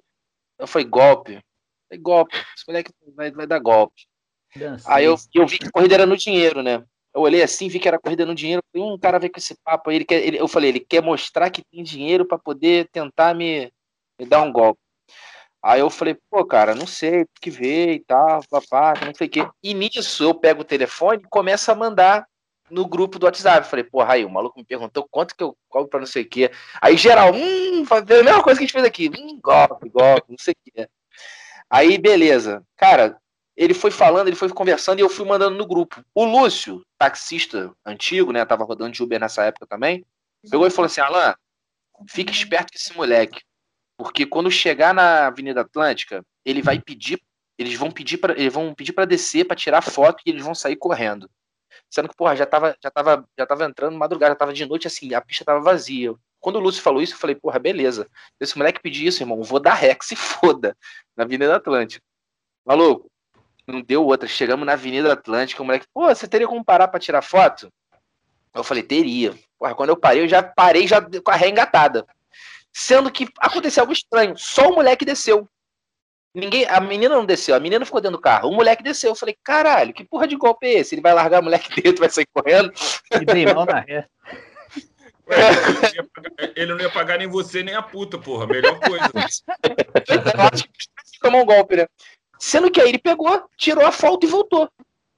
[0.58, 1.34] eu falei, golpe.
[1.34, 1.42] Eu
[1.90, 2.36] falei, golpe.
[2.56, 4.08] Esse moleque vai, vai dar golpe.
[4.56, 4.94] Dancei.
[4.94, 6.84] Aí eu, eu vi que a corrida era no dinheiro, né?
[7.14, 8.64] Eu olhei assim, vi que era corrida no dinheiro.
[8.72, 9.98] Falei, um cara veio com esse papo aí.
[9.98, 13.72] Ele quer, ele, eu falei, ele quer mostrar que tem dinheiro pra poder tentar me,
[14.20, 14.80] me dar um golpe.
[15.62, 19.28] Aí eu falei, pô, cara, não sei, tem que ver e tal, papá, não sei
[19.28, 19.48] o quê.
[19.62, 22.26] E nisso eu pego o telefone e começo a mandar
[22.70, 23.66] no grupo do WhatsApp.
[23.66, 26.24] Eu falei, porra, aí o maluco me perguntou quanto que eu cobro pra não sei
[26.24, 26.52] o quê.
[26.82, 29.10] Aí geral, hum, fazer a mesma coisa que a gente fez aqui.
[29.10, 30.90] Hum, golpe, golpe, não sei o quê.
[31.70, 32.64] Aí, beleza.
[32.76, 33.18] Cara,
[33.56, 36.02] ele foi falando, ele foi conversando e eu fui mandando no grupo.
[36.16, 38.44] O Lúcio, taxista antigo, né?
[38.46, 40.06] Tava rodando de Uber nessa época também,
[40.50, 41.36] pegou e falou assim: Alan,
[42.08, 43.42] fica esperto com esse moleque.
[44.00, 47.22] Porque quando chegar na Avenida Atlântica, ele vai pedir,
[47.58, 50.56] eles vão pedir para, eles vão pedir para descer para tirar foto e eles vão
[50.56, 51.30] sair correndo.
[51.90, 54.88] Sendo que, porra, já tava, já tava, já tava entrando madrugada, já tava de noite
[54.88, 56.14] assim, a pista tava vazia.
[56.40, 58.08] Quando o Lúcio falou isso, eu falei, porra, beleza.
[58.38, 60.78] Se esse moleque pedir isso, irmão, vou dar que se foda,
[61.14, 62.02] na Avenida Atlântica.
[62.66, 63.12] Maluco,
[63.68, 64.30] não deu outra.
[64.30, 67.70] Chegamos na Avenida Atlântica, o moleque, pô, você teria como parar pra tirar foto?
[68.56, 69.38] Eu falei, teria.
[69.58, 72.08] Porra, quando eu parei, eu já parei já com a ré engatada.
[72.74, 74.38] Sendo que aconteceu algo estranho.
[74.38, 75.48] Só o moleque desceu.
[76.34, 78.50] Ninguém, a menina não desceu, a menina ficou dentro do carro.
[78.50, 79.12] O moleque desceu.
[79.12, 80.94] Eu falei, caralho, que porra de golpe é esse?
[80.94, 82.72] Ele vai largar o moleque dentro, vai sair correndo.
[83.12, 84.08] E dei mal na ré.
[85.28, 88.48] Ué, ele, não ia pagar, ele não ia pagar nem você nem a puta, porra.
[88.48, 89.06] Melhor coisa.
[89.16, 91.88] Eu acho que tomou um golpe, né?
[92.40, 94.64] Sendo que aí ele pegou, tirou a foto e voltou.
[94.64, 94.70] Eu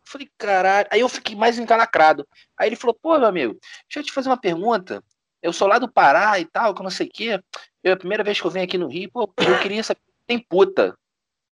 [0.03, 0.87] falei, caralho.
[0.91, 2.27] Aí eu fiquei mais encalacrado.
[2.57, 3.53] Aí ele falou, pô, meu amigo,
[3.87, 5.03] deixa eu te fazer uma pergunta.
[5.41, 7.39] Eu sou lá do Pará e tal, que não sei o quê.
[7.83, 10.27] Eu, a primeira vez que eu venho aqui no Rio, pô, eu queria saber se
[10.27, 10.95] tem puta.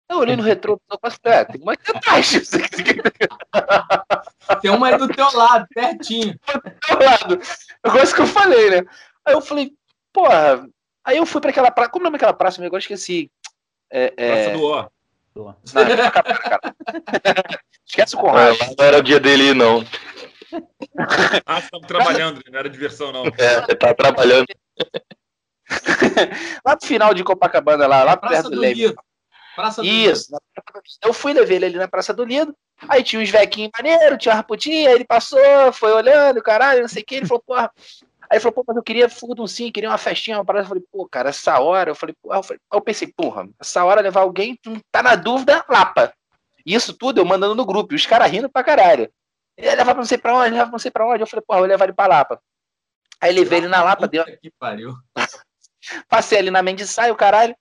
[0.09, 2.33] Eu olhei no retrô, eu falei, é, tem uma aqui atrás.
[4.61, 6.39] Tem uma aí do teu lado, pertinho.
[6.53, 7.41] do teu lado.
[7.85, 8.83] Negócio que eu falei, né?
[9.25, 9.73] Aí eu falei,
[10.13, 10.69] porra.
[11.05, 11.91] Aí eu fui pra aquela praça.
[11.91, 12.61] Como é o nome daquela praça?
[12.61, 13.31] Eu agora esqueci.
[13.91, 14.45] É, é...
[14.45, 14.89] Praça do Ó.
[15.35, 15.57] Não, é.
[17.87, 18.57] Esquece o Conrado.
[18.61, 19.83] Ah, não era o dia dele, não.
[21.47, 23.27] Ah, você tava trabalhando, não era diversão, não.
[23.27, 24.47] É, você tá trabalhando.
[26.65, 28.75] lá no final de Copacabana, lá, lá Praça perto do do Leme.
[28.75, 29.03] Lido.
[29.55, 30.33] Praça do Isso.
[30.33, 30.43] Lido.
[31.05, 32.55] Eu fui levar ele ali na Praça do Lido.
[32.89, 36.89] Aí tinha uns vequinhos maneiros, tinha uma raputinha, aí ele passou, foi olhando, caralho, não
[36.89, 37.17] sei o que.
[37.17, 37.71] Ele falou, porra.
[38.29, 40.65] Aí ele falou, pô, mas eu queria fogo sim, queria uma festinha, uma parada.
[40.65, 43.85] Eu falei, pô, cara, essa hora, eu falei, porra, eu, falei, eu pensei, porra, essa
[43.85, 46.13] hora levar alguém, tu tá na dúvida, lapa.
[46.65, 49.13] E isso tudo eu mandando no grupo, e os caras rindo pra caralho.
[49.57, 51.23] Ele levar pra não sei pra onde, leva pra não sei pra onde.
[51.23, 52.43] Eu falei, porra, eu vou levar ele pra Lapa.
[53.21, 54.95] Aí levei ele na Lapa, deu, que pariu.
[56.09, 57.55] passei ali na Mendiçai, o caralho.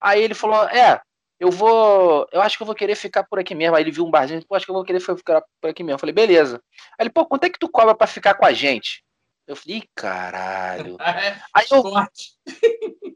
[0.00, 1.00] Aí ele falou: É,
[1.40, 2.26] eu vou.
[2.32, 3.76] Eu acho que eu vou querer ficar por aqui mesmo.
[3.76, 5.94] Aí ele viu um barzinho, pô, acho que eu vou querer ficar por aqui mesmo.
[5.94, 6.62] Eu falei, beleza.
[6.98, 9.04] Aí ele, pô, quanto é que tu cobra pra ficar com a gente?
[9.46, 10.96] Eu falei, Ih, caralho.
[11.00, 12.36] É, Aí eu, corte.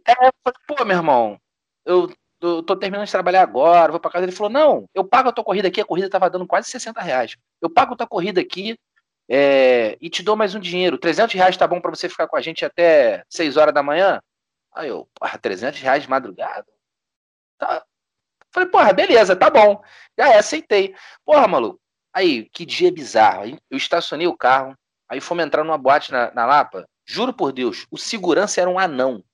[0.09, 1.39] é, eu falei, pô, meu irmão,
[1.85, 4.25] eu, tô terminando de trabalhar agora, vou pra casa.
[4.25, 7.01] Ele falou, não, eu pago a tua corrida aqui, a corrida tava dando quase 60
[7.01, 7.37] reais.
[7.61, 8.77] Eu pago a tua corrida aqui
[9.29, 10.99] é, e te dou mais um dinheiro.
[10.99, 14.21] 300 reais tá bom pra você ficar com a gente até 6 horas da manhã?
[14.75, 16.67] Aí eu, porra, 300 reais de madrugada?
[17.59, 17.85] Tá.
[18.51, 19.83] Falei, porra, beleza, tá bom.
[20.19, 20.95] Já é, aceitei.
[21.25, 21.81] Porra, maluco.
[22.13, 23.57] Aí, que dia bizarro.
[23.71, 24.77] Eu estacionei o carro,
[25.09, 26.87] aí fomos entrar numa boate na, na Lapa.
[27.07, 29.25] Juro por Deus, o segurança era um anão.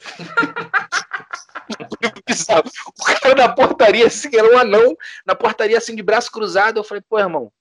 [2.32, 2.64] Bizarro.
[2.98, 6.78] o cara na portaria, assim, era um anão, na portaria, assim, de braço cruzado.
[6.78, 7.52] Eu falei, pô, irmão,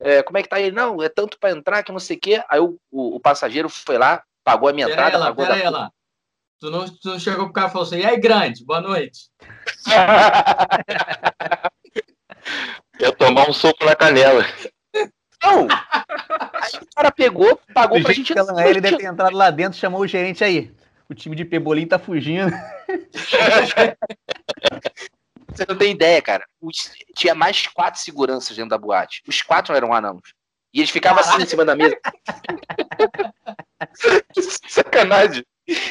[0.00, 0.72] é, como é que tá ele?
[0.74, 2.42] Não, é tanto pra entrar que não sei o quê.
[2.48, 5.44] Aí o, o, o passageiro foi lá, pagou a minha Pera aí, entrada, lá, pagou
[5.46, 5.90] pera da aí, lá.
[6.60, 9.28] Tu não, tu não chegou pro cara e falou assim, e aí, grande, boa noite.
[13.00, 14.44] Ia tomar um soco na canela.
[15.42, 15.68] Não!
[15.70, 18.36] Aí o cara pegou, pagou Do pra gente.
[18.36, 20.72] ela- ele deve ter entrado lá dentro, chamou o gerente aí.
[21.08, 22.52] O time de Pebolim tá fugindo.
[25.54, 26.46] Você não tem ideia, cara.
[27.14, 29.22] Tinha mais quatro seguranças dentro da boate.
[29.26, 30.32] Os quatro eram anãos.
[30.72, 31.98] E eles ficavam assim em cima da mesa.
[34.68, 35.44] sacanagem.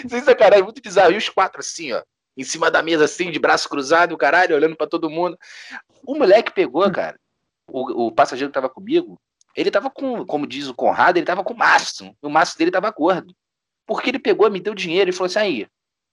[0.08, 1.12] Sem sacanagem, muito bizarro.
[1.12, 2.02] E os quatro assim, ó.
[2.38, 5.38] Em cima da mesa, assim, de braço cruzado, o caralho, olhando pra todo mundo.
[6.06, 7.20] O moleque pegou, cara.
[7.68, 9.20] O, o passageiro que tava comigo,
[9.56, 12.16] ele tava com, como diz o Conrado, ele tava com maço.
[12.22, 13.34] O maço dele tava gordo.
[13.88, 15.68] Porque ele pegou, me deu dinheiro e falou assim: aí,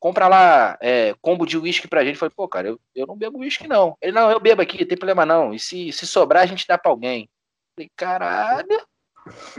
[0.04, 2.16] compra lá é, combo de uísque pra gente.
[2.16, 3.96] Eu falei, pô, cara, eu, eu não bebo uísque, não.
[4.02, 5.54] Ele, não, eu bebo aqui, não tem problema não.
[5.54, 7.22] E se, se sobrar, a gente dá pra alguém.
[7.22, 8.86] Eu falei, caralho.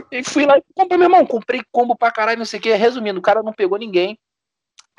[0.08, 1.26] E fui lá e comprei, meu irmão.
[1.26, 2.72] Comprei combo pra caralho, não sei o que.
[2.74, 4.16] Resumindo, o cara não pegou ninguém.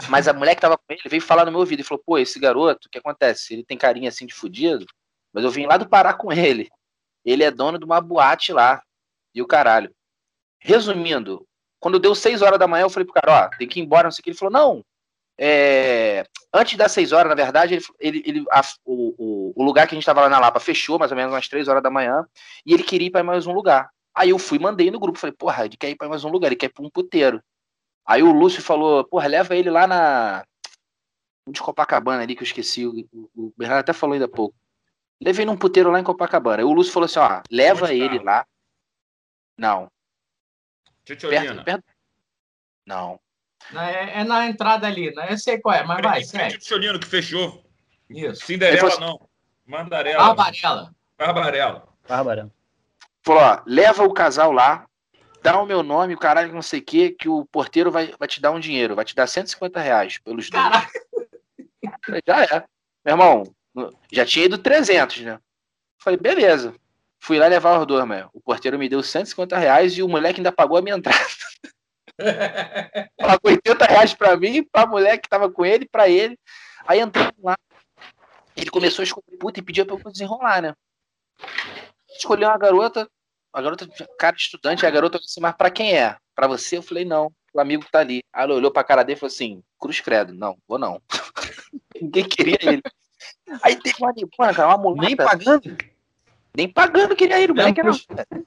[0.09, 2.17] Mas a mulher que tava com ele veio falar no meu ouvido e falou: pô,
[2.17, 3.53] esse garoto, o que acontece?
[3.53, 4.85] Ele tem carinha assim de fudido,
[5.31, 6.67] mas eu vim lá do Pará com ele.
[7.23, 8.83] Ele é dono de uma boate lá.
[9.33, 9.95] E o caralho.
[10.59, 11.47] Resumindo,
[11.79, 14.03] quando deu 6 horas da manhã, eu falei pro cara, ó, tem que ir embora,
[14.03, 14.31] não sei o que.
[14.31, 14.83] Ele falou, não.
[15.37, 19.93] É, Antes das 6 horas, na verdade, ele, ele, ele- a- o, o- lugar que
[19.93, 22.25] a gente tava lá na Lapa fechou, mais ou menos umas 3 horas da manhã,
[22.65, 23.89] e ele queria ir pra mais um lugar.
[24.15, 26.47] Aí eu fui, mandei no grupo, falei, porra, ele quer ir pra mais um lugar,
[26.47, 27.43] ele quer ir pra um puteiro.
[28.05, 30.43] Aí o Lúcio falou, porra, leva ele lá na.
[31.47, 32.87] De Copacabana ali, que eu esqueci.
[32.87, 32.93] O,
[33.35, 34.55] o- Bernardo até falou ainda há pouco.
[35.21, 36.57] Levei num puteiro lá em Copacabana.
[36.59, 38.45] Aí o Lúcio falou assim: ó, leva ele lá.
[39.57, 39.91] Não,
[41.29, 41.83] perto, perto.
[42.85, 43.19] Não.
[43.71, 45.27] Na- É, é na entrada ali, né?
[45.31, 46.57] Eu sei qual é, mas vai, segue.
[46.57, 47.63] Titiolino que fechou.
[48.09, 48.45] Isso.
[48.45, 49.19] Cinderela não.
[49.65, 50.23] Mandarela.
[50.33, 50.93] Barbarella.
[51.17, 51.87] Barbarela.
[52.07, 52.51] Bárbara.
[53.21, 54.85] Falou, ó, leva o casal lá,
[55.43, 58.27] dá o meu nome, o caralho, não sei o que, que o porteiro vai, vai
[58.27, 60.63] te dar um dinheiro, vai te dar 150 reais pelos dois.
[60.63, 60.99] Caraca.
[62.05, 62.63] Falei, Já é.
[63.05, 63.43] Meu irmão,
[64.11, 65.39] já tinha ido 300, né?
[66.01, 66.73] Falei, beleza.
[67.19, 68.29] Fui lá levar os dois, mano.
[68.33, 71.19] O porteiro me deu 150 reais e o moleque ainda pagou a minha entrada.
[73.17, 76.37] Pagou 80 reais pra mim, pra mulher que tava com ele, pra ele.
[76.85, 77.55] Aí entramos lá.
[78.55, 80.73] Ele começou a escolher puta e pediu pra eu desenrolar, né?
[82.17, 83.07] Escolheu uma garota.
[83.53, 86.17] A garota, cara estudante, a garota disse, mas pra quem é?
[86.35, 86.77] Pra você?
[86.77, 87.31] Eu falei, não.
[87.53, 88.23] O amigo que tá ali.
[88.31, 90.33] Aí ela olhou pra cara dele e falou assim: Cruz Credo.
[90.33, 91.01] Não, vou não.
[91.99, 92.81] Ninguém queria ele.
[93.63, 95.07] Aí teve uma negona, cara, uma mulata.
[95.07, 95.77] Nem pagando?
[96.55, 97.51] Nem pagando queria ir.
[97.51, 97.91] O moleque era...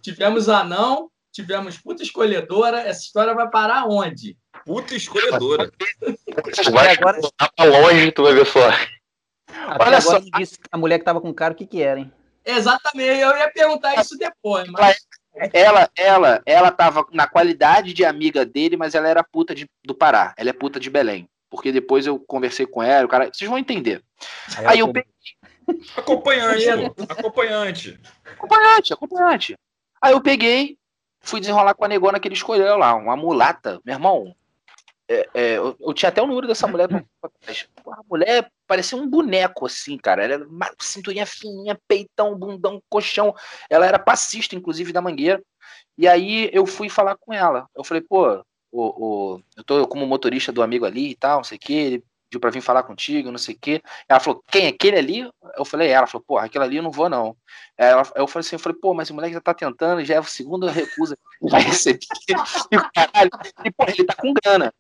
[0.00, 2.81] Tivemos anão, tivemos puta escolhedora.
[2.81, 4.37] Essa história vai parar onde?
[4.64, 5.71] Puta escolhedora.
[6.01, 7.21] Tu vai agora-
[7.57, 8.69] pra longe, tu vai ver só.
[8.69, 10.19] Até Olha agora só.
[10.38, 12.12] disse que a mulher que tava com o cara, o que que era, hein?
[12.45, 15.07] Exatamente, eu ia perguntar isso depois, mas
[15.53, 19.95] ela, ela, ela tava na qualidade de amiga dele, mas ela era puta de, do
[19.95, 20.35] Pará.
[20.37, 21.29] Ela é puta de Belém.
[21.51, 23.29] Porque depois eu conversei com ela, o cara.
[23.33, 24.03] Vocês vão entender.
[24.57, 25.11] Aí, Aí eu peguei.
[25.97, 26.69] Acompanhante,
[27.09, 28.01] acompanhante.
[28.25, 29.57] Acompanhante, acompanhante.
[30.01, 30.79] Aí eu peguei,
[31.20, 33.80] fui desenrolar com a negona que ele escolheu lá, uma mulata.
[33.85, 34.35] Meu irmão,
[35.09, 36.88] é, é, eu, eu, tinha até o número dessa mulher.
[36.92, 40.22] a mulher parecia um boneco, assim, cara.
[40.22, 43.35] Ela era uma cinturinha fininha, peitão, bundão, colchão.
[43.68, 45.42] Ela era passista, inclusive, da Mangueira.
[45.98, 47.66] E aí eu fui falar com ela.
[47.74, 51.44] Eu falei, pô, o, o, eu tô como motorista do amigo ali e tal, não
[51.44, 51.74] sei o que.
[51.74, 53.83] Ele pediu pra vir falar contigo, não sei o que.
[54.09, 54.69] Ela falou, quem?
[54.69, 55.31] Aquele ali?
[55.57, 57.37] Eu falei, ela falou, pô, aquele ali eu não vou, não.
[57.77, 60.21] Ela, eu falei assim, eu falei, pô, mas o moleque já tá tentando, já é
[60.21, 62.07] o segundo recusa, já recebi.
[62.71, 63.31] E o caralho,
[63.64, 64.73] e, pô, ele tá com grana.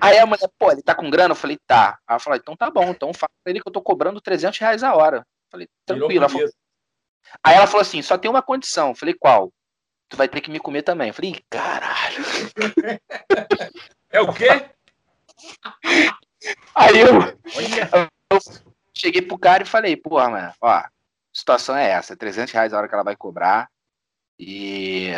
[0.00, 1.32] Aí a mulher, pô, ele tá com grana?
[1.32, 1.98] Eu falei, tá.
[2.08, 4.82] Ela falou, então tá bom, então fala pra ele que eu tô cobrando 300 reais
[4.84, 5.18] a hora.
[5.18, 6.24] Eu falei, tranquilo.
[6.24, 6.48] Ela falou...
[7.42, 8.90] Aí ela falou assim, só tem uma condição.
[8.90, 9.52] Eu falei, qual?
[10.08, 11.08] Tu vai ter que me comer também.
[11.08, 12.24] Eu falei, caralho.
[14.14, 14.46] É o quê?
[16.74, 17.08] Aí eu,
[18.30, 18.38] eu
[18.96, 20.90] cheguei pro cara e falei, porra, mano, ó, a
[21.32, 23.68] situação é essa, 300 reais a hora que ela vai cobrar
[24.38, 25.10] e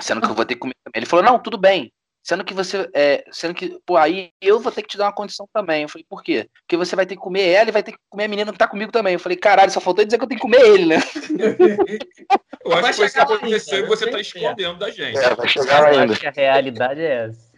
[0.00, 1.00] sendo que eu vou ter que comer também.
[1.00, 2.88] Ele falou, não, tudo bem, Sendo que você.
[2.94, 5.82] É, sendo que, pô, aí eu vou ter que te dar uma condição também.
[5.82, 6.46] Eu falei, por quê?
[6.62, 8.58] Porque você vai ter que comer ela e vai ter que comer a menina que
[8.58, 9.14] tá comigo também.
[9.14, 10.96] Eu falei, caralho, só faltou dizer que eu tenho que comer ele, né?
[12.62, 15.16] eu acho vai que isso aconteceu e você tá escondendo da gente.
[15.18, 16.12] É, vai chegar ainda.
[16.12, 17.49] Acho que a realidade é essa.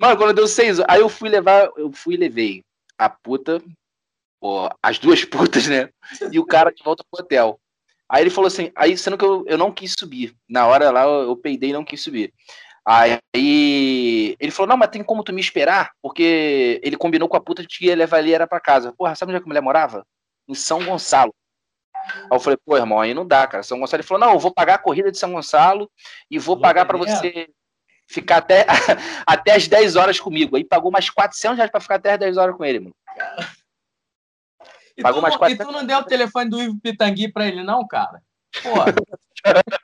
[0.00, 2.62] Mano, quando deu seis aí eu fui levar, eu fui e levei
[2.96, 3.62] a puta,
[4.40, 5.90] pô, as duas putas, né?
[6.32, 7.60] E o cara de volta pro hotel.
[8.08, 10.34] Aí ele falou assim, aí sendo que eu, eu não quis subir.
[10.48, 12.32] Na hora lá eu, eu peidei e não quis subir.
[12.90, 15.90] Aí ele falou: Não, mas tem como tu me esperar?
[16.00, 18.94] Porque ele combinou com a puta que ia levar ele era pra casa.
[18.96, 20.06] Porra, sabe onde é que a mulher morava?
[20.48, 21.34] Em São Gonçalo.
[21.94, 23.62] Aí eu falei: Pô, irmão, aí não dá, cara.
[23.62, 24.00] São Gonçalo.
[24.00, 25.90] Ele falou: Não, eu vou pagar a corrida de São Gonçalo
[26.30, 27.50] e vou pagar para você
[28.08, 28.66] ficar até,
[29.26, 30.56] até as 10 horas comigo.
[30.56, 32.94] Aí pagou mais 400 reais pra ficar até as 10 horas com ele, mano.
[34.96, 37.46] E pagou tu, mais 400 E tu não deu o telefone do Ivo Pitangui pra
[37.46, 38.20] ele, não, cara?
[38.62, 38.70] Pô,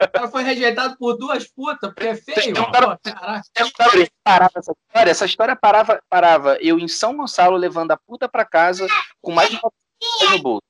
[0.03, 2.57] o cara foi rejeitado por duas putas, porque é feio.
[4.25, 5.11] parava essa história.
[5.11, 8.87] Essa história parava, parava eu em São Gonçalo levando a puta pra casa
[9.21, 9.71] com mais de uma
[10.31, 10.63] no bolso.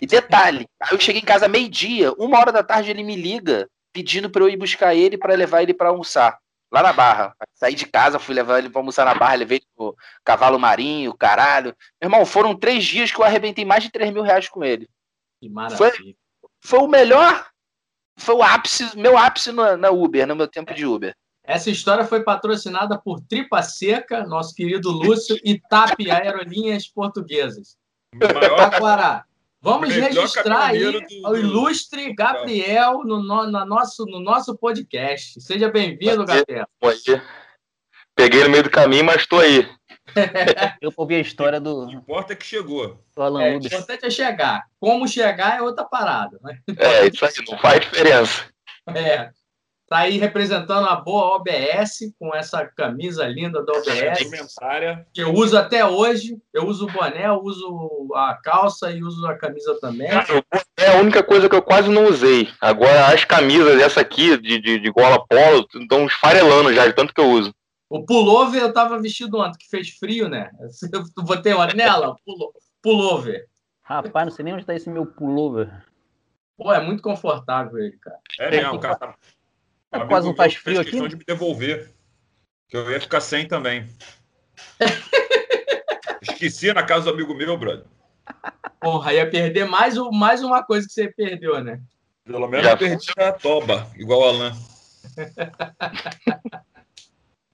[0.00, 4.30] E detalhe, eu cheguei em casa meio-dia, uma hora da tarde ele me liga pedindo
[4.30, 6.38] para eu ir buscar ele para levar ele para almoçar.
[6.74, 7.36] Lá na Barra.
[7.54, 11.72] Saí de casa, fui levar ele para almoçar na Barra, levei o cavalo marinho, caralho.
[12.02, 14.90] Meu irmão, foram três dias que eu arrebentei mais de 3 mil reais com ele.
[15.40, 15.78] Que maravilha.
[15.78, 16.16] Foi,
[16.60, 17.46] foi o melhor,
[18.16, 21.14] foi o ápice, meu ápice na, na Uber, no meu tempo de Uber.
[21.44, 27.76] Essa história foi patrocinada por Tripa Seca, nosso querido Lúcio, e TAP Aerolinhas Portuguesas.
[28.18, 29.24] Taquará.
[29.64, 35.40] Vamos registrar aí do, o ilustre Gabriel no, no, na nosso, no nosso podcast.
[35.40, 36.66] Seja bem-vindo, Gabriel.
[38.14, 39.66] Peguei no meio do caminho, mas estou aí.
[40.82, 41.84] Eu ouvi a história do.
[41.84, 43.02] O que importa é que chegou.
[43.16, 44.64] Do é, o importante é chegar.
[44.78, 46.38] Como chegar é outra parada.
[46.42, 46.58] Né?
[46.76, 48.44] É, isso aí, não faz diferença.
[48.94, 49.30] É.
[49.86, 54.30] Tá aí representando a boa OBS, com essa camisa linda da OBS.
[55.12, 56.38] Que eu uso até hoje.
[56.54, 60.08] Eu uso o boné, eu uso a calça e uso a camisa também.
[60.78, 62.48] É a única coisa que eu quase não usei.
[62.60, 67.12] Agora as camisas, essa aqui, de, de, de gola polo, estão esfarelando já, de tanto
[67.12, 67.54] que eu uso.
[67.88, 70.50] O pullover eu tava vestido ontem, que fez frio, né?
[70.92, 72.16] Eu botei uma nela,
[72.82, 73.46] pullover.
[73.82, 75.70] Rapaz, não sei nem onde tá esse meu pullover.
[76.56, 78.18] Pô, é muito confortável ele, cara.
[78.38, 79.14] É mesmo, cara.
[79.94, 80.00] Tá...
[80.00, 80.90] É, quase não faz frio aqui.
[80.90, 81.94] questão de me devolver.
[82.68, 83.88] Que eu ia ficar sem também.
[86.20, 87.84] Esqueci na casa do amigo meu, brother.
[88.80, 91.80] Porra, ia perder mais, mais uma coisa que você perdeu, né?
[92.24, 94.52] Pelo menos Já perdi a toba, igual o Alan.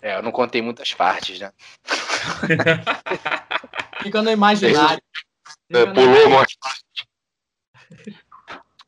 [0.02, 1.52] É, eu não contei muitas partes, né?
[4.02, 5.02] Fica no imaginário.
[5.68, 7.06] É, pulou umas partes.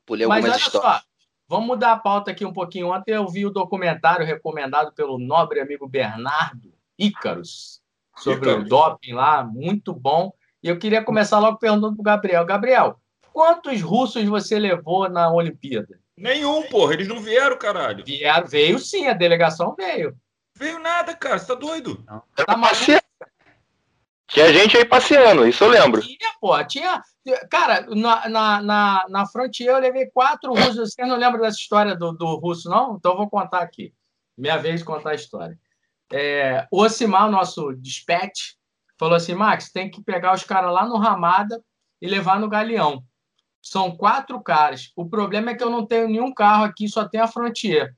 [0.06, 1.02] Pulei algumas Mas olha histórias.
[1.02, 1.11] Só,
[1.52, 2.90] vamos mudar a pauta aqui um pouquinho.
[2.90, 7.82] Ontem eu vi o documentário recomendado pelo nobre amigo Bernardo Ícaros
[8.16, 8.64] sobre Ícaros.
[8.64, 10.32] o doping lá, muito bom.
[10.62, 12.46] E eu queria começar logo perguntando para o Gabriel.
[12.46, 13.00] Gabriel,
[13.34, 16.00] quantos russos você levou na Olimpíada?
[16.16, 16.94] Nenhum, porra.
[16.94, 18.02] Eles não vieram, caralho.
[18.02, 20.16] Vieram, veio sim, a delegação veio.
[20.56, 21.38] Veio nada, cara.
[21.38, 22.02] Você tá doido?
[22.06, 22.22] Não.
[22.34, 23.02] Tá maluco?
[24.26, 26.00] Tinha gente aí passeando, isso eu lembro.
[26.00, 26.64] Tinha, pô.
[26.64, 27.02] Tinha.
[27.48, 30.92] Cara, na, na, na, na Frontier eu levei quatro russos.
[30.92, 32.96] Você não lembra dessa história do, do russo, não?
[32.96, 33.94] Então eu vou contar aqui.
[34.36, 35.58] Minha vez de contar a história.
[36.12, 38.54] É, o Osimar, nosso dispatch,
[38.98, 41.62] falou assim: Max, tem que pegar os caras lá no Ramada
[42.00, 43.04] e levar no Galeão.
[43.62, 44.90] São quatro caras.
[44.96, 47.94] O problema é que eu não tenho nenhum carro aqui, só tem a Frontier.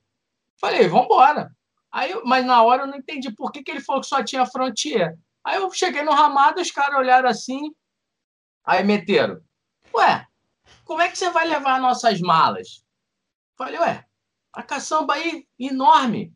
[0.61, 1.51] Falei, vamos embora.
[1.91, 4.45] Aí, mas na hora eu não entendi por que, que ele falou que só tinha
[4.45, 5.17] Frontier.
[5.43, 7.73] Aí eu cheguei no ramado, os caras olharam assim,
[8.65, 9.41] aí meteram.
[9.93, 10.27] Ué,
[10.83, 12.83] como é que você vai levar nossas malas?
[13.57, 14.05] Falei, ué,
[14.51, 16.33] a caçamba aí enorme.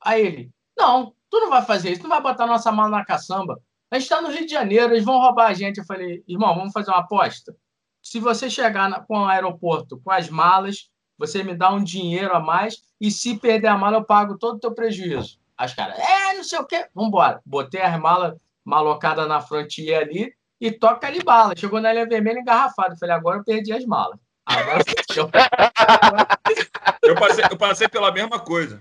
[0.00, 3.04] Aí ele, não, tu não vai fazer isso, tu não vai botar nossa mala na
[3.04, 3.60] caçamba.
[3.90, 5.78] A gente está no Rio de Janeiro, eles vão roubar a gente.
[5.78, 7.54] Eu falei, irmão, vamos fazer uma aposta.
[8.02, 12.34] Se você chegar na, com o aeroporto com as malas, você me dá um dinheiro
[12.34, 15.38] a mais e se perder a mala, eu pago todo o teu prejuízo.
[15.56, 16.88] As caras, é, não sei o quê.
[16.94, 17.40] Vamos embora.
[17.44, 21.56] Botei as malas malocadas na frontier ali e toca ali bala.
[21.56, 22.96] Chegou na linha vermelha engarrafado.
[22.96, 24.16] Falei, agora eu perdi as malas.
[24.46, 24.78] Agora
[27.02, 28.80] eu, passei, eu passei pela mesma coisa.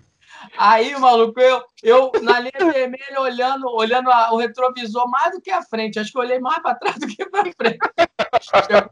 [0.58, 5.50] Aí, maluco, eu, eu na linha vermelha olhando, olhando a, o retrovisor mais do que
[5.50, 5.98] a frente.
[5.98, 7.80] Acho que eu olhei mais para trás do que para frente.
[8.42, 8.90] Chegou,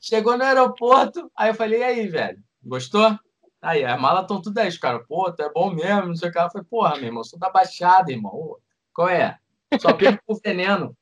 [0.00, 3.16] chegou, no aeroporto, aí eu falei, e aí, velho, gostou?
[3.60, 4.98] Aí, as malas estão tudo aí, cara.
[5.00, 6.38] Pô, é bom mesmo, não sei o que.
[6.38, 8.56] Eu falei, porra, meu irmão, sou da Baixada, irmão.
[8.92, 9.38] Qual é?
[9.80, 10.96] Só perco o veneno.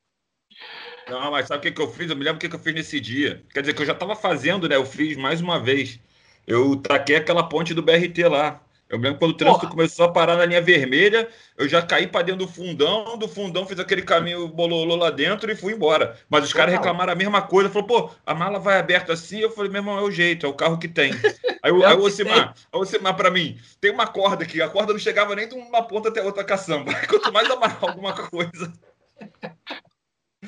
[1.09, 2.09] Não, mas sabe o que, que eu fiz?
[2.09, 3.43] Eu me lembro o que, que eu fiz nesse dia.
[3.53, 4.75] Quer dizer, que eu já estava fazendo, né?
[4.75, 5.99] Eu fiz mais uma vez.
[6.47, 8.61] Eu taquei aquela ponte do BRT lá.
[8.91, 9.71] Eu lembro quando o trânsito Porra.
[9.71, 13.65] começou a parar na linha vermelha, eu já caí para dentro do fundão, do fundão
[13.65, 16.19] fiz aquele caminho bololô lá dentro e fui embora.
[16.29, 19.49] Mas os caras reclamaram a mesma coisa, falou, pô, a mala vai aberta assim, eu
[19.49, 21.13] falei, meu irmão, é o jeito, é o carro que tem.
[21.63, 24.91] Aí, é aí o Ocimar, o Ocimar para mim, tem uma corda aqui, a corda
[24.91, 26.93] não chegava nem de uma ponta até outra caçamba.
[27.07, 28.73] Quanto mais amarrar alguma coisa.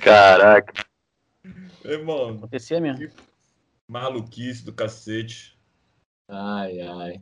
[0.04, 0.86] Caraca.
[1.84, 2.30] Irmão.
[2.38, 3.10] Acontecia mesmo.
[3.88, 5.58] Maluquice do cacete.
[6.28, 7.22] Ai, ai.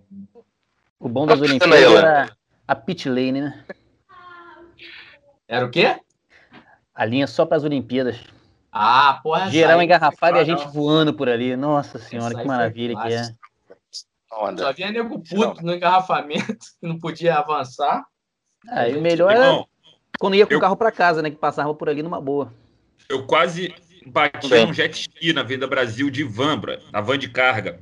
[0.99, 3.65] O bom das Olimpíadas era a pit lane, né?
[5.47, 5.99] Era o quê?
[6.93, 8.17] A linha só para as Olimpíadas.
[8.71, 9.49] Ah, porra.
[9.49, 11.55] Geral engarrafado e a gente voando por ali.
[11.55, 13.23] Nossa senhora, que maravilha que é.
[14.29, 18.05] Só havia nego puto no engarrafamento, que não podia avançar.
[18.69, 19.65] Ah, e o melhor era
[20.19, 20.57] quando ia com eu...
[20.57, 21.29] o carro para casa, né?
[21.29, 22.53] Que passava por ali numa boa.
[23.11, 26.61] Eu quase bati um jet ski na Venda Brasil de van,
[26.93, 27.81] na van de carga.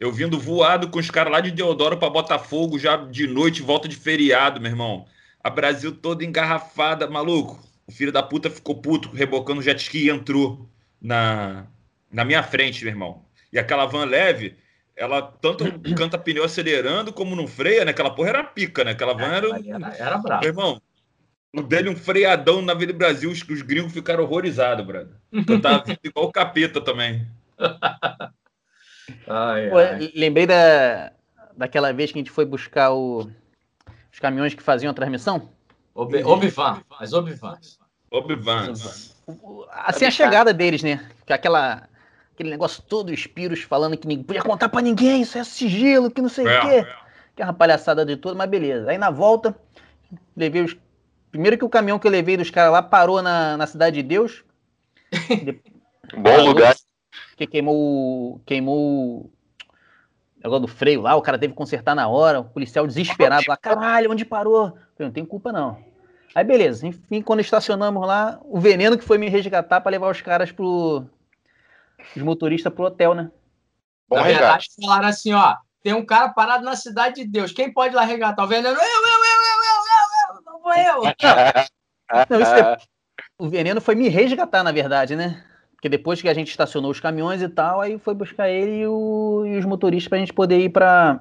[0.00, 3.86] Eu vindo voado com os caras lá de Deodoro para Botafogo, já de noite, volta
[3.86, 5.06] de feriado, meu irmão.
[5.42, 7.62] A Brasil toda engarrafada, maluco.
[7.86, 10.66] O filho da puta ficou puto, rebocando o jet ski e entrou
[11.00, 11.66] na,
[12.10, 13.22] na minha frente, meu irmão.
[13.52, 14.56] E aquela van leve,
[14.96, 17.90] ela tanto canta pneu acelerando como não freia, né?
[17.90, 18.92] Aquela porra era pica, né?
[18.92, 19.48] Aquela van era.
[19.48, 20.40] Era, era brava.
[20.40, 20.80] Meu irmão,
[21.54, 25.14] o dele um freadão na Avenida Brasil, os, os gringos ficaram horrorizados, brother.
[25.32, 27.26] Eu tava igual o capeta também.
[29.28, 30.12] Ai, Pô, ai.
[30.14, 31.12] Lembrei da,
[31.54, 33.30] daquela vez que a gente foi buscar o,
[34.10, 35.50] os caminhões que faziam a transmissão.
[35.94, 37.78] Obivan, as Obivans.
[38.10, 39.14] Obivans.
[39.70, 41.06] Assim, a chegada deles, né?
[41.28, 41.88] Aquela,
[42.32, 46.10] aquele negócio todo, os piros falando que ninguém podia contar pra ninguém, isso é sigilo,
[46.10, 46.74] que não sei é, o quê.
[46.76, 46.96] É.
[47.36, 48.90] Que é uma palhaçada de tudo, mas beleza.
[48.90, 49.54] Aí na volta,
[50.36, 50.76] levei os.
[51.34, 54.02] Primeiro que o caminhão que eu levei dos caras lá parou na, na Cidade de
[54.04, 54.44] Deus.
[56.16, 56.76] Bom lugar
[57.34, 59.30] porque queimou, queimou o
[60.42, 63.56] negócio do freio lá, o cara teve que consertar na hora, o policial desesperado lá,
[63.56, 64.78] caralho, onde parou?
[64.96, 65.76] Eu não tenho culpa não.
[66.32, 70.20] Aí beleza, enfim, quando estacionamos lá, o veneno que foi me resgatar para levar os
[70.20, 71.04] caras pro
[72.14, 73.30] os motoristas pro hotel, né?
[74.08, 77.72] Bom, na verdade, falaram assim, ó, tem um cara parado na cidade de Deus, quem
[77.72, 78.44] pode lá resgatar?
[78.44, 79.13] O veneno, eu, eu,
[80.72, 81.66] eu, eu, não vou eu.
[82.30, 82.76] Não, é...
[83.38, 85.42] O veneno foi me resgatar, na verdade, né?
[85.72, 88.86] Porque depois que a gente estacionou os caminhões e tal, aí foi buscar ele e,
[88.86, 91.20] o, e os motoristas pra gente poder ir pra.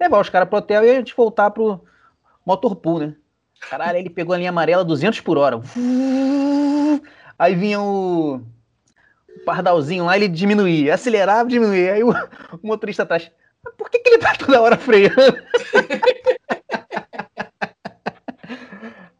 [0.00, 1.82] levar os caras pro hotel e a gente voltar pro
[2.46, 3.14] motorpool, né?
[3.68, 5.60] Caralho, ele pegou a linha amarela 200 por hora.
[7.38, 11.94] Aí vinha o, o pardalzinho lá, ele diminuía, acelerava, diminuía.
[11.94, 13.30] Aí o, o motorista atrás,
[13.76, 15.42] por que, que ele tá toda hora freando?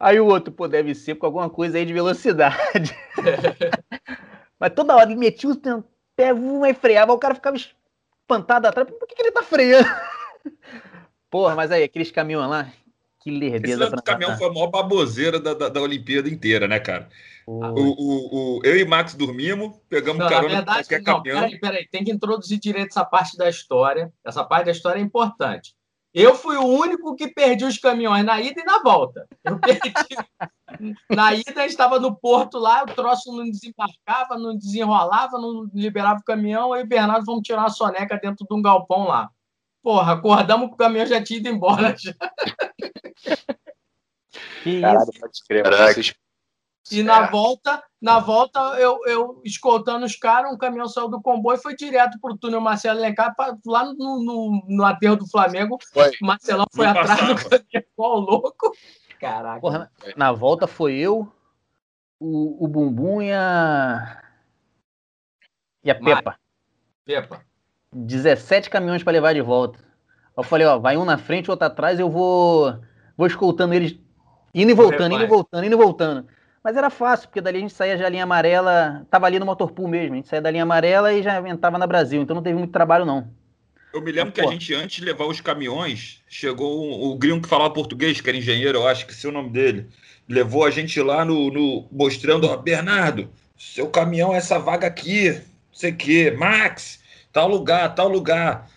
[0.03, 2.93] Aí o outro, pô, deve ser com alguma coisa aí de velocidade.
[4.59, 5.55] Mas toda hora ele metia o
[6.13, 6.31] pé,
[6.69, 8.89] e freava, o cara ficava espantado atrás.
[8.89, 9.87] Por que, que ele tá freando?
[11.31, 12.71] Porra, mas aí, aqueles caminhões lá,
[13.19, 13.85] que lerdeza.
[13.85, 17.09] Esse caminhão foi a maior baboseira da, da, da Olimpíada inteira, né, cara?
[17.47, 21.41] O, o, o, eu e Max dormimos, pegamos não, carona verdade, qualquer não, caminhão.
[21.41, 24.13] Peraí, peraí, tem que introduzir direito essa parte da história.
[24.23, 25.73] Essa parte da história é importante.
[26.13, 29.27] Eu fui o único que perdi os caminhões na ida e na volta.
[29.43, 29.81] Eu perdi.
[31.09, 35.67] na ida, a gente estava no porto lá, o troço não desembarcava, não desenrolava, não
[35.73, 36.75] liberava o caminhão.
[36.75, 39.29] Eu e o Bernardo fomos tirar uma soneca dentro de um galpão lá.
[39.81, 41.95] Porra, acordamos que o caminhão já tinha ido embora.
[41.97, 42.13] Já.
[44.63, 44.81] Que isso?
[44.81, 45.63] Caralho, pode crer.
[45.63, 45.93] Caraca.
[45.93, 46.13] Vocês,
[46.91, 51.57] E na volta, na volta eu, eu escoltando os caras, um caminhão saiu do comboio
[51.57, 55.77] e foi direto pro túnel Marcelo Alencar, pra, lá no, no, no aterro do Flamengo.
[55.93, 56.11] Foi.
[56.21, 57.49] O Marcelão foi Não atrás do passava.
[57.49, 58.71] caminhão igual louco.
[59.19, 59.61] Caraca.
[59.61, 61.31] Porra, na, na volta foi eu,
[62.19, 64.21] o, o Bumbum e a.
[65.83, 65.95] E a.
[65.95, 66.37] Pepa.
[67.05, 67.45] Pepa.
[67.93, 69.79] 17 caminhões para levar de volta.
[70.35, 72.79] Eu falei, ó, vai um na frente, outro atrás, eu vou
[73.15, 73.97] vou escoltando eles
[74.53, 76.27] indo e voltando, indo e voltando, indo e voltando.
[76.63, 79.87] Mas era fácil, porque dali a gente saía já linha amarela, tava ali no motorpool
[79.87, 82.57] mesmo, a gente saía da linha amarela e já entrava na Brasil, então não teve
[82.57, 83.33] muito trabalho não.
[83.93, 87.41] Eu me lembro que a gente, antes de levar os caminhões, chegou o, o gringo
[87.43, 89.87] que falava português, que era engenheiro, eu acho que esse é o nome dele.
[90.27, 91.51] Levou a gente lá no.
[91.51, 95.41] no- mostrando, ó, Bernardo, seu caminhão é essa vaga aqui, não
[95.73, 97.01] sei o quê, Max,
[97.31, 98.67] tal lugar, tal lugar.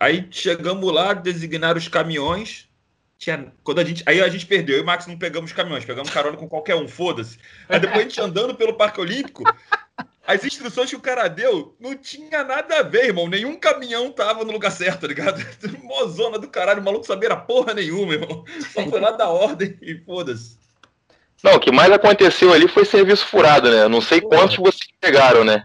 [0.00, 2.68] Aí chegamos lá, designaram os caminhões.
[3.20, 5.84] Tinha, quando a gente, aí a gente perdeu, eu e o Max não pegamos caminhões,
[5.84, 7.38] pegamos carona com qualquer um, foda-se.
[7.68, 9.44] Aí depois a gente andando pelo Parque Olímpico,
[10.26, 13.28] as instruções que o cara deu não tinha nada a ver, irmão.
[13.28, 15.38] Nenhum caminhão tava no lugar certo, tá ligado?
[15.84, 18.42] Mó zona do caralho, o maluco sabia porra nenhuma, irmão.
[18.72, 20.58] Só foi lá da ordem e foda-se.
[21.44, 23.86] Não, o que mais aconteceu ali foi serviço furado, né?
[23.86, 25.64] Não sei quantos vocês pegaram, né?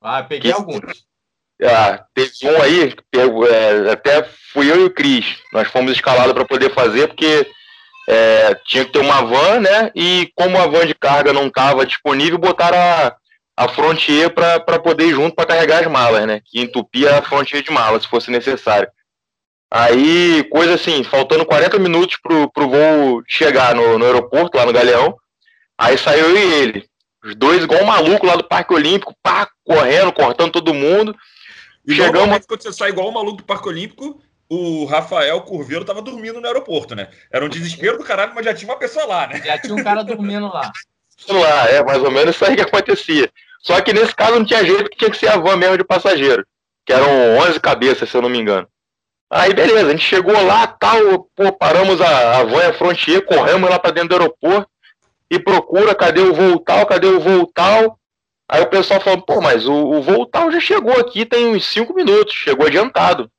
[0.00, 1.06] Ah, peguei Que- alguns.
[1.62, 5.38] Ah, teve um aí, é, até fui eu e o Cris.
[5.52, 7.46] Nós fomos escalados para poder fazer, porque
[8.08, 9.90] é, tinha que ter uma van, né?
[9.94, 13.14] E como a van de carga não estava disponível, botaram a,
[13.56, 16.40] a Frontier para poder ir junto para carregar as malas, né?
[16.46, 18.88] Que entupia a Frontier de malas, se fosse necessário.
[19.70, 24.72] Aí, coisa assim, faltando 40 minutos pro, pro voo chegar no, no aeroporto, lá no
[24.72, 25.14] Galeão.
[25.76, 26.86] Aí saiu eu e ele.
[27.22, 31.14] Os dois igual um maluco lá do Parque Olímpico, pá, correndo, cortando todo mundo.
[31.88, 36.02] E Chegamos- quando você sai igual o maluco do Parque Olímpico, o Rafael Curveiro tava
[36.02, 37.08] dormindo no aeroporto, né?
[37.32, 39.40] Era um desespero do caralho, mas já tinha uma pessoa lá, né?
[39.42, 40.70] Já tinha um cara dormindo lá.
[41.30, 43.30] lá, é mais ou menos isso aí que acontecia.
[43.62, 45.84] Só que nesse caso não tinha jeito, que tinha que ser a van mesmo de
[45.84, 46.46] passageiro,
[46.84, 48.68] que eram 11 cabeças, se eu não me engano.
[49.30, 53.24] Aí beleza, a gente chegou lá, tal, pô, paramos a, a van e a Frontier,
[53.26, 54.70] corremos lá pra dentro do aeroporto
[55.30, 57.97] e procura, cadê o voo tal, cadê o voo tal?
[58.50, 62.34] Aí o pessoal falou, pô, mas o, o já chegou aqui, tem uns 5 minutos,
[62.34, 63.30] chegou adiantado.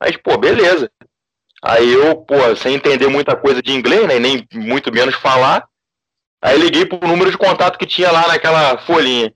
[0.00, 0.90] Aí, pô, beleza.
[1.62, 5.68] Aí eu, pô, sem entender muita coisa de inglês, né, nem muito menos falar,
[6.40, 9.32] Aí liguei pro número de contato que tinha lá naquela folhinha.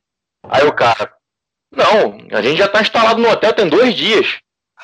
[0.49, 1.13] Aí o cara,
[1.71, 4.39] não, a gente já tá instalado no hotel tem dois dias.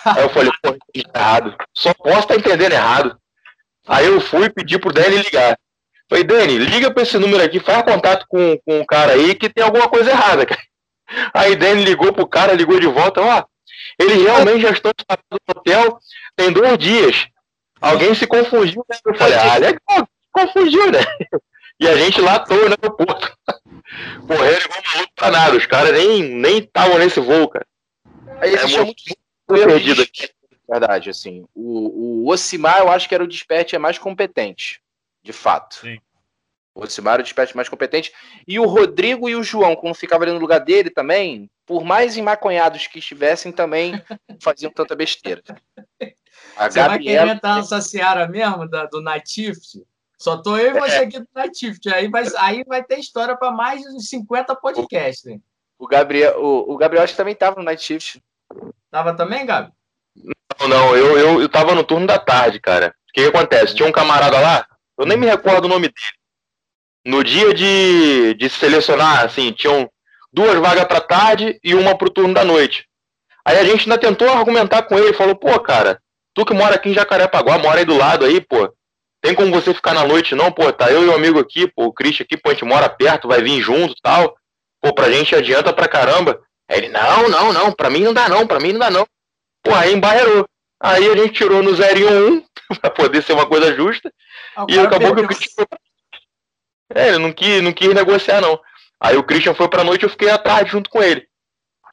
[0.04, 1.56] Aí eu falei, pô, tá errado.
[1.74, 3.18] Só posso estar entendendo errado.
[3.86, 5.58] Aí eu fui e pedi pro Dani ligar.
[6.08, 9.48] Falei, Dani, liga pra esse número aqui, faz contato com, com o cara aí que
[9.50, 10.60] tem alguma coisa errada, cara.
[11.32, 13.42] Aí Dani ligou pro cara, ligou de volta, ó.
[13.98, 15.98] Ele realmente já instalado no hotel
[16.36, 17.26] tem dois dias.
[17.80, 18.96] Alguém se confundiu, né?
[19.06, 21.00] Eu falei, ah, legal, confundiu, né?
[21.80, 23.32] E a gente lá à toa no aeroporto.
[24.26, 25.56] Correndo igual maluco pra nada.
[25.56, 27.64] Os caras nem nem estavam nesse voo, cara.
[28.40, 30.28] Aí É muito de perdido aqui.
[30.68, 31.44] verdade, assim.
[31.54, 34.80] O, o Ocimar, eu acho que era o dispatcher mais competente,
[35.28, 35.80] de fato.
[35.80, 36.00] Sim.
[36.74, 38.12] O Ocimar era o dispatcher mais competente.
[38.46, 42.16] E o Rodrigo e o João, quando ficava ali no lugar dele também, por mais
[42.16, 43.92] emaconhados que estivessem, também
[44.42, 45.42] faziam tanta besteira.
[46.56, 47.32] A Você vai querer Gabriela.
[47.32, 49.82] entrar nessa seara mesmo da, do Night Shift?
[50.16, 51.92] Só tô eu e você aqui do Night Shift.
[51.92, 55.26] Aí vai, aí vai ter história para mais de uns 50 podcasts.
[55.26, 55.42] hein?
[55.78, 58.22] O Gabriel, o, o Gabriel acho que também estava no Night Shift.
[58.90, 59.70] Tava também, Gabi?
[60.58, 62.94] Não, não, eu, eu, eu tava no turno da tarde, cara.
[63.08, 63.74] O que, que acontece?
[63.74, 64.66] Tinha um camarada lá,
[64.98, 66.18] eu nem me recordo o nome dele.
[67.06, 69.88] No dia de, de selecionar, assim, tinham
[70.32, 72.86] duas vagas pra tarde e uma pro turno da noite.
[73.44, 75.98] Aí a gente ainda tentou argumentar com ele, falou, pô, cara,
[76.34, 78.70] tu que mora aqui em Jacarepaguá, mora aí do lado aí, pô,
[79.22, 81.86] tem como você ficar na noite não, pô, tá eu e o amigo aqui, pô,
[81.86, 84.36] o Christian aqui, pô, a gente mora perto, vai vir junto e tal,
[84.80, 86.40] pô, pra gente adianta pra caramba.
[86.68, 89.06] Aí ele, não, não, não, pra mim não dá não, pra mim não dá não.
[89.62, 90.46] Pô, aí embarreirou.
[90.80, 92.44] Aí a gente tirou no 0 e 1
[92.80, 94.12] pra poder ser uma coisa justa.
[94.58, 95.26] Ah, E acabou que o.
[95.28, 95.64] Christian.
[96.92, 98.60] É, ele não quis, não quis negociar, não.
[99.00, 101.28] Aí o Christian foi pra noite e eu fiquei à tarde junto com ele.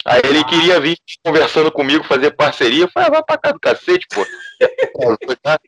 [0.03, 0.43] Aí ele Ah.
[0.45, 2.85] queria vir conversando comigo, fazer parceria.
[2.85, 4.25] Eu falei, ah, vai pra cá do cacete, pô.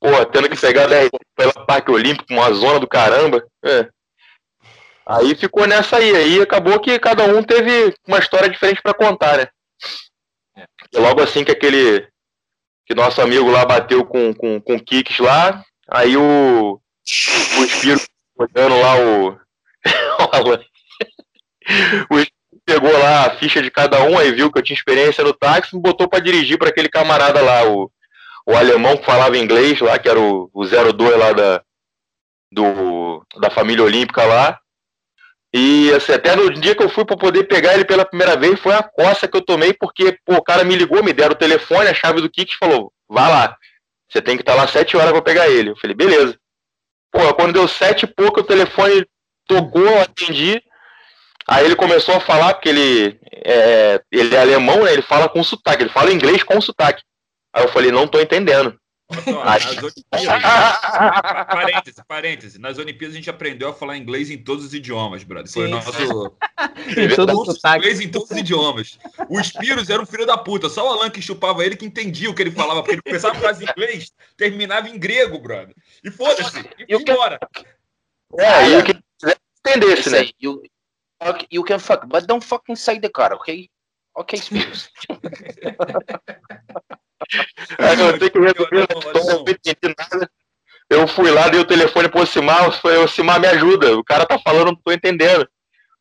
[0.00, 3.46] pô, tendo que pegar 10 pela Parque Olímpico, uma zona do caramba.
[3.62, 3.88] É.
[5.04, 6.14] Aí ficou nessa aí.
[6.16, 9.48] Aí acabou que cada um teve uma história diferente pra contar, né?
[10.92, 12.08] E logo assim que aquele.
[12.86, 15.62] Que nosso amigo lá bateu com, com, com o Kicks lá,
[15.92, 16.80] aí o.
[17.58, 18.00] O Espiro
[18.36, 19.30] olhando lá o.
[20.20, 20.64] o Alan.
[22.10, 25.22] o Espiro pegou lá a ficha de cada um, aí viu que eu tinha experiência
[25.24, 27.90] no táxi, me botou pra dirigir para aquele camarada lá, o,
[28.46, 31.62] o alemão que falava inglês lá, que era o, o 02 lá da,
[32.50, 34.58] do, da família olímpica lá.
[35.54, 38.58] E assim, até no dia que eu fui para poder pegar ele pela primeira vez,
[38.58, 41.38] foi a coça que eu tomei, porque pô, o cara me ligou, me deram o
[41.38, 43.56] telefone, a chave do Kicks falou: vá lá,
[44.12, 45.70] você tem que estar lá sete horas para pegar ele.
[45.70, 46.38] Eu falei, beleza.
[47.10, 49.06] Pô, quando deu sete e pouco, o telefone
[49.46, 50.62] tocou, eu atendi.
[51.48, 54.92] Aí ele começou a falar, porque ele é, ele é alemão, né?
[54.92, 57.02] Ele fala com sotaque, ele fala inglês com sotaque.
[57.54, 58.78] Aí eu falei, não tô entendendo.
[59.44, 60.78] Nas Olimpíadas,
[61.48, 62.58] parêntese, parêntese.
[62.58, 65.50] Nas Olimpíadas a gente aprendeu a falar inglês em todos os idiomas, brother.
[65.52, 65.72] Foi Sim.
[65.72, 66.36] o nosso.
[66.96, 67.78] Em todo Curso de sotaque.
[67.78, 68.98] inglês em todos os idiomas.
[69.28, 70.68] O Spiros era um filho da puta.
[70.68, 73.36] Só o Alan que chupava ele que entendia o que ele falava, porque ele começava
[73.36, 75.74] a frase em inglês, terminava em grego, brother.
[76.04, 77.38] E foda-se, e quero- embora.
[78.38, 78.98] É, e o que
[79.60, 80.18] entendesse, Isso né?
[80.20, 80.62] aí, you,
[81.50, 83.68] you can fuck, but don't fucking say the car, ok?
[84.14, 84.90] Ok, Spiros.
[87.78, 88.86] Aí eu tenho que resolver
[89.24, 90.30] não entendi nada.
[90.90, 93.96] Eu fui lá, dei o telefone pro Ocimar, eu falei, Ocimar, me ajuda.
[93.96, 95.48] O cara tá falando, não tô entendendo.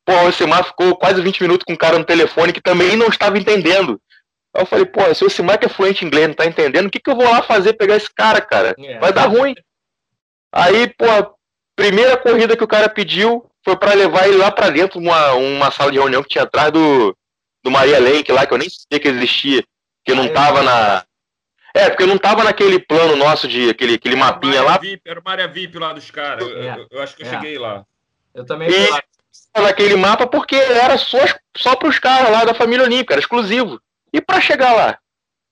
[0.06, 3.08] Pô, o Ocimar ficou quase 20 minutos com o cara no telefone que também não
[3.08, 4.02] estava entendendo.
[4.54, 6.88] Aí eu falei, pô, se o Ocimar que é fluente em inglês não tá entendendo,
[6.88, 8.76] o que, que eu vou lá fazer pegar esse cara, cara?
[8.78, 9.00] É.
[9.00, 9.56] Vai dar ruim.
[10.52, 11.32] Aí, pô, a
[11.76, 15.72] primeira corrida que o cara pediu foi pra levar ele lá pra dentro, uma, uma
[15.72, 17.16] sala de reunião que tinha atrás do,
[17.64, 19.64] do Maria Lenk lá, que eu nem sabia que existia,
[20.04, 20.66] que não tava não.
[20.66, 21.06] na.
[21.74, 25.02] É, porque não tava naquele plano nosso de aquele, aquele mapinha Era uma lá, VIP,
[25.10, 26.48] era uma área VIP lá dos caras.
[26.48, 26.78] Eu, É.
[26.80, 27.30] eu- eu acho que eu É.
[27.30, 27.86] cheguei lá.
[28.34, 29.02] Eu também fui lá.
[29.62, 31.18] naquele mapa porque era só,
[31.58, 33.82] só pros caras lá da família Olímpica, era exclusivo.
[34.14, 34.98] E pra chegar lá?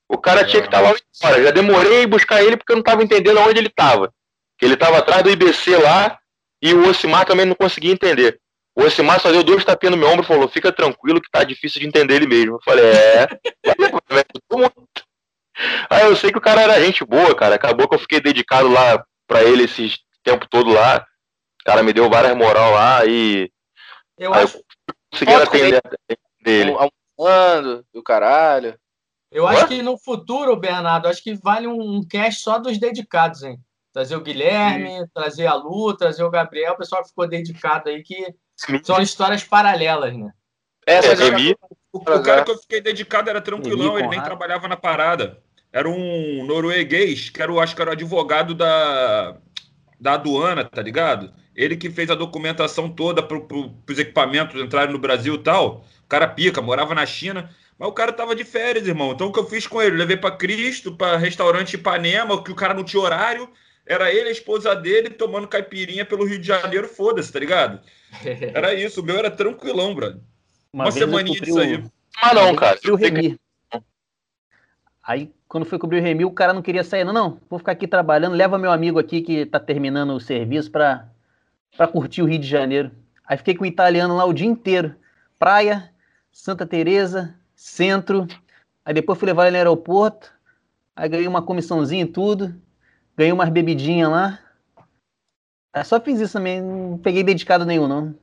[0.08, 1.42] O cara tinha que estar lá oito horas.
[1.44, 4.12] Já demorei em buscar ele porque eu não tava entendendo onde ele tava.
[4.58, 6.18] Que ele tava atrás do IBC lá
[6.62, 8.38] e o Ocimar também não conseguia entender.
[8.74, 11.44] O Ocimar só deu dois tapinhas no meu ombro e falou: fica tranquilo que tá
[11.44, 12.56] difícil de entender ele mesmo.
[12.56, 13.26] Eu falei, é.
[14.48, 14.74] tô muito.
[15.88, 17.54] Aí eu sei que o cara era gente boa, cara.
[17.54, 19.90] Acabou que eu fiquei dedicado lá pra ele esse
[20.22, 21.04] tempo todo lá.
[21.60, 23.50] O cara me deu várias moral lá e
[24.18, 24.62] Eu Aí acho,
[25.12, 25.80] consegui Foto atender
[26.42, 26.76] dele.
[27.18, 28.78] Almoçando, do caralho.
[29.30, 33.42] eu acho que no futuro, Bernardo, acho que vale um, um cast só dos dedicados,
[33.42, 33.58] hein?
[33.92, 38.02] Trazer o Guilherme, trazer a Lu, trazer o Gabriel, o pessoal que ficou dedicado aí,
[38.02, 38.34] que
[38.84, 40.30] são histórias paralelas, né?
[40.86, 41.54] Essa É, já- Emi,
[41.92, 45.42] O, o cara que eu fiquei dedicado era tranquilão, ele nem trabalhava na parada.
[45.72, 49.36] Era um norueguês, que era, o- acho que era o advogado da,
[50.00, 51.32] da aduana, tá ligado?
[51.54, 55.84] Ele que fez a documentação toda para pro, os equipamentos entrarem no Brasil e tal.
[56.04, 57.50] O cara pica, morava na China.
[57.78, 59.12] Mas o cara tava de férias, irmão.
[59.12, 59.96] Então o que eu fiz com ele?
[59.96, 63.48] Levei para Cristo, para restaurante Ipanema, que o cara não tinha horário.
[63.86, 67.80] Era ele, a esposa dele, tomando caipirinha pelo Rio de Janeiro, foda-se, tá ligado?
[68.54, 70.20] Era isso, o meu era tranquilão, brother.
[70.72, 71.84] Uma, eu semaninha cobri disso o- aí.
[72.16, 72.78] Ah, não, cara.
[72.98, 73.38] Remy.
[75.02, 77.02] Aí, quando foi cobrir o Remy, o cara não queria sair.
[77.02, 78.36] Não, não, vou ficar aqui trabalhando.
[78.36, 81.08] Leva meu amigo aqui que tá terminando o serviço pra,
[81.76, 82.92] pra curtir o Rio de Janeiro.
[83.26, 84.94] Aí fiquei com o italiano lá o dia inteiro.
[85.40, 85.92] Praia,
[86.30, 88.28] Santa Teresa, centro.
[88.84, 90.32] Aí depois fui levar ele no aeroporto.
[90.94, 92.54] Aí ganhei uma comissãozinha e tudo.
[93.16, 94.38] Ganhei umas bebidinhas lá.
[95.84, 96.62] Só fiz isso também.
[96.62, 98.14] Não peguei dedicado nenhum, não.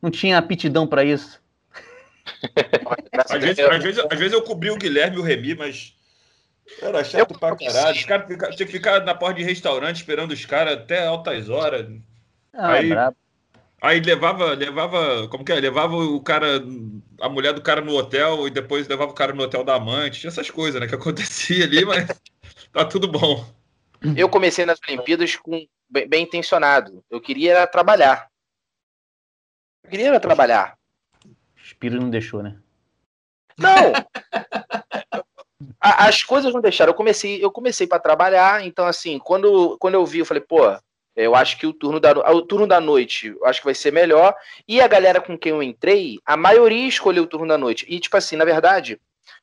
[0.00, 1.42] Não tinha aptidão pra isso.
[3.28, 5.95] Às vezes, às, vezes, às vezes eu cobri o Guilherme e o Remy, mas
[6.80, 7.96] era chato pra caralho.
[7.96, 11.48] Os caras fica- tinha que ficar na porta de restaurante esperando os caras até altas
[11.48, 11.86] horas.
[12.52, 12.90] Ah, Aí-.
[13.82, 15.60] Aí levava, levava, como que é?
[15.60, 16.46] Levava o cara,
[17.20, 20.20] a mulher do cara no hotel e depois levava o cara no hotel da amante.
[20.20, 22.06] Tinha essas coisas, né, que acontecia ali, mas
[22.72, 23.46] tá tudo bom.
[24.16, 27.04] Eu comecei nas Olimpíadas com bem, bem intencionado.
[27.10, 28.28] Eu queria era trabalhar.
[29.84, 30.76] Eu queria era trabalhar.
[31.62, 32.58] Espírito não deixou, né?
[33.58, 33.92] Não.
[35.80, 36.90] A- As coisas não deixaram.
[36.90, 40.60] Eu comecei, eu comecei para trabalhar, então assim, quando, quando eu vi, eu falei, pô,
[41.14, 44.34] eu acho que o turno da o turno da noite, acho que vai ser melhor.
[44.68, 47.86] E a galera com quem eu entrei, a maioria escolheu o turno da noite.
[47.88, 49.00] E tipo assim, na verdade,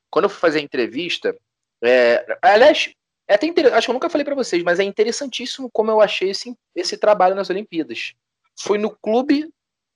[0.09, 1.35] quando eu fui fazer a entrevista,
[1.83, 2.93] é, aliás,
[3.27, 3.73] é até inter...
[3.73, 6.95] acho que eu nunca falei para vocês, mas é interessantíssimo como eu achei esse, esse
[6.97, 8.13] trabalho nas Olimpíadas.
[8.59, 9.49] Foi no clube,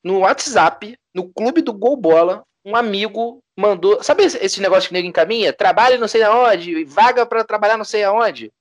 [0.04, 4.04] no WhatsApp, no clube do Gol Bola, um amigo mandou.
[4.04, 5.54] Sabe esse, negócio que o nego encaminha?
[5.54, 8.52] Trabalho não sei aonde, vaga para trabalhar não sei aonde.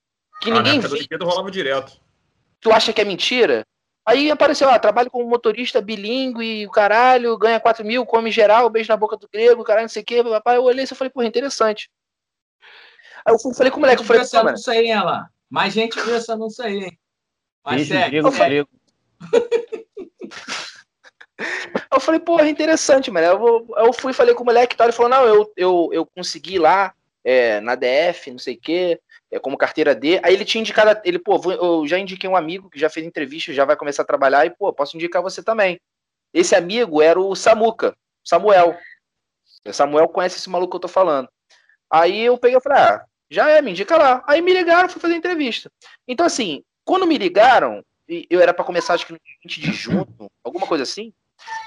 [0.40, 2.00] Que Ah, ninguém vê, Olimpíada rolava direto.
[2.61, 3.66] tu acha que é mentira?
[4.07, 8.88] Aí apareceu, ah, trabalho como motorista bilíngue, o caralho, ganha 4 mil, come geral, beijo
[8.88, 10.57] na boca do grego, caralho, não sei o quê, papai.
[10.57, 11.90] Eu olhei e falei, porra, interessante.
[13.24, 15.24] Aí eu falei com o moleque, eu falei, mano, anúncio aí, Alain?
[15.50, 16.98] Mais gente viu esse anúncio aí, hein?
[17.64, 18.68] Mas Beijo, grego, grego.
[21.93, 23.26] Eu falei, porra, interessante, mano.
[23.26, 24.87] Eu, eu fui falei com o moleque e tal.
[24.87, 29.01] Ele falou, não, eu, eu, eu consegui lá é, na DF, não sei o quê,
[29.30, 30.20] é, como carteira D.
[30.22, 33.53] Aí ele tinha indicado, ele, pô, eu já indiquei um amigo que já fez entrevista,
[33.53, 35.80] já vai começar a trabalhar, e, pô, posso indicar você também.
[36.32, 38.78] Esse amigo era o Samuca, Samuel.
[39.66, 41.28] O Samuel conhece esse maluco que eu tô falando.
[41.91, 44.22] Aí eu peguei e falei, ah, já é, me indica lá.
[44.26, 45.70] Aí me ligaram, fui fazer entrevista.
[46.07, 50.07] Então, assim, quando me ligaram, eu era para começar acho que no 20 de junho,
[50.45, 51.12] alguma coisa assim,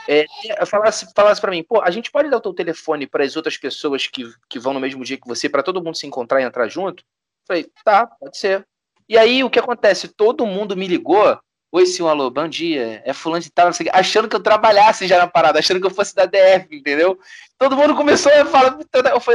[0.09, 3.35] é, falasse, falasse para mim, pô, a gente pode dar o teu telefone para as
[3.35, 6.41] outras pessoas que, que vão no mesmo dia que você, para todo mundo se encontrar
[6.41, 7.03] e entrar junto?
[7.47, 8.65] Falei, tá, pode ser.
[9.07, 10.07] E aí o que acontece?
[10.07, 11.39] Todo mundo me ligou
[11.71, 12.99] Oi, sim, alô, bom dia.
[13.05, 16.15] É fulano de tal, achando que eu trabalhasse já na parada, achando que eu fosse
[16.15, 17.19] da DF, entendeu?
[17.59, 18.79] Todo mundo começou a falar.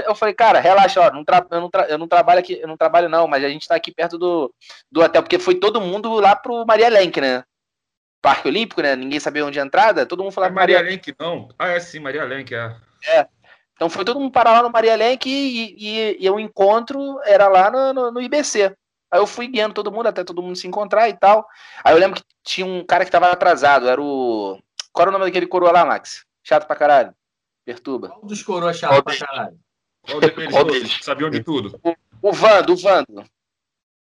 [0.05, 2.67] Eu falei, cara, relaxa, ó, não tra, eu, não tra, eu não trabalho aqui, eu
[2.67, 4.53] não trabalho, não, mas a gente tá aqui perto do,
[4.91, 7.45] do hotel, porque foi todo mundo lá pro Maria Lenk, né?
[8.25, 8.97] Parque Olímpico, né?
[8.97, 10.51] Ninguém sabia onde é entrada, todo mundo falava.
[10.51, 11.51] É Maria Lenk, não.
[11.59, 12.75] Ah, é sim, Maria Lenk, é.
[13.07, 13.29] É.
[13.75, 17.49] Então foi todo mundo parar lá no Maria Lenk e, e, e o encontro era
[17.49, 18.75] lá no, no, no IBC.
[19.11, 21.47] Aí eu fui guiando todo mundo até todo mundo se encontrar e tal.
[21.85, 24.59] Aí eu lembro que tinha um cara que tava atrasado, era o.
[24.91, 26.25] Qual era o nome daquele coroa lá, Max?
[26.43, 27.15] Chato pra caralho.
[27.63, 28.09] Perturba.
[28.09, 29.59] Qual dos coroas chato pra caralho?
[30.51, 30.99] Qual deles?
[31.03, 31.79] Sabiam de tudo.
[31.83, 33.25] O, o Vando, o Vando.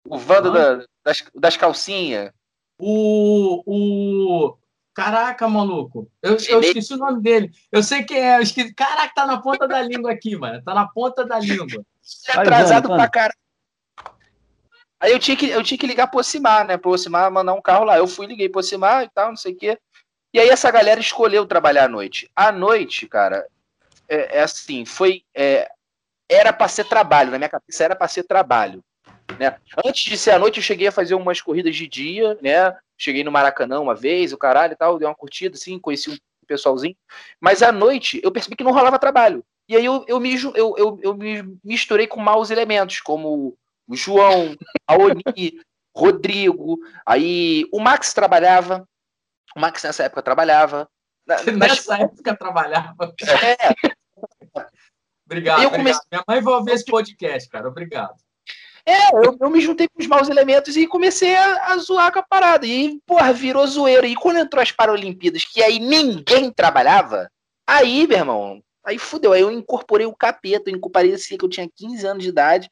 [0.07, 2.33] O Vando da, das, das calcinhas.
[2.79, 3.63] O.
[3.67, 4.57] O.
[4.95, 6.11] Caraca, maluco.
[6.23, 7.53] Eu, eu esqueci o nome dele.
[7.71, 8.39] Eu sei quem é.
[8.39, 8.75] Eu esqueci...
[8.75, 10.63] Caraca, tá na ponta da língua aqui, mano.
[10.63, 11.85] Tá na ponta da língua.
[12.29, 13.39] Atrasado pra caralho.
[15.01, 16.77] Aí eu tinha que, eu tinha que ligar pro Ocimar, né?
[16.77, 17.97] Pro Ocimar mandar um carro lá.
[17.97, 19.79] Eu fui, liguei pro Ocimar e tal, não sei o quê.
[20.35, 22.29] E aí essa galera escolheu trabalhar à noite.
[22.35, 23.47] À noite, cara,
[24.09, 25.23] é, é assim, foi.
[25.35, 25.71] É,
[26.29, 28.85] era para ser trabalho, na minha cabeça era para ser trabalho.
[29.39, 29.57] Né?
[29.85, 32.77] Antes de ser à noite, eu cheguei a fazer umas corridas de dia, né?
[32.97, 36.17] Cheguei no Maracanã uma vez, o caralho e tal, dei uma curtida, assim, conheci um
[36.47, 36.97] pessoalzinho.
[37.41, 39.45] Mas à noite eu percebi que não rolava trabalho.
[39.69, 43.55] E aí eu, eu, me, eu, eu, eu me misturei com maus elementos, como
[43.87, 44.57] o João,
[44.87, 45.23] a Oni,
[45.95, 48.89] Rodrigo, aí o Max trabalhava,
[49.55, 50.89] o Max nessa época trabalhava.
[51.59, 53.15] Nessa época trabalhava.
[53.45, 53.75] É.
[55.27, 56.01] obrigado, eu comecei...
[56.11, 57.69] Minha mãe vai ouvir esse podcast, cara.
[57.69, 58.17] Obrigado.
[58.89, 62.21] É, eu, eu, me juntei com os maus elementos e comecei a, a, zoar com
[62.21, 62.67] a parada.
[62.67, 64.07] E, porra, virou zoeira.
[64.07, 67.31] E quando entrou as Paralimpíadas, que aí ninguém trabalhava,
[67.67, 69.35] aí, meu irmão, aí fudeu.
[69.35, 72.71] Aí eu incorporei o capeta, eu parecia que eu tinha 15 anos de idade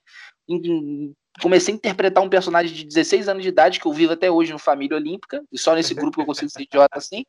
[1.40, 4.52] comecei a interpretar um personagem de 16 anos de idade que eu vivo até hoje
[4.52, 7.24] no Família Olímpica, e só nesse grupo que eu consigo ser idiota assim.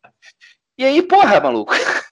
[0.77, 1.73] E aí, porra, maluco,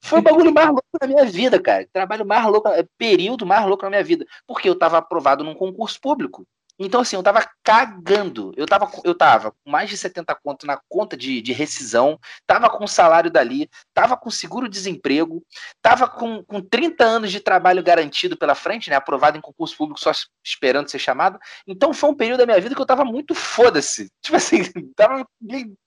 [0.00, 1.86] foi o bagulho mais louco da minha vida, cara.
[1.92, 4.24] Trabalho mais louco, período mais louco na minha vida.
[4.46, 6.46] Porque eu tava aprovado num concurso público.
[6.78, 8.52] Então, assim, eu tava cagando.
[8.56, 12.70] Eu tava, eu tava com mais de 70 conto na conta de, de rescisão, tava
[12.70, 15.44] com o salário dali, tava com seguro-desemprego,
[15.82, 18.96] tava com, com 30 anos de trabalho garantido pela frente, né?
[18.96, 20.12] Aprovado em concurso público, só
[20.44, 21.38] esperando ser chamado.
[21.66, 24.10] Então, foi um período da minha vida que eu tava muito foda-se.
[24.22, 24.62] Tipo assim,
[24.94, 25.26] tava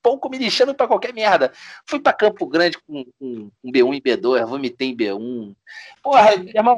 [0.01, 1.53] pouco me lixando pra qualquer merda.
[1.87, 5.55] Fui pra Campo Grande com, com, com B1 e B2, vomitei em B1.
[6.03, 6.77] Porra, irmão,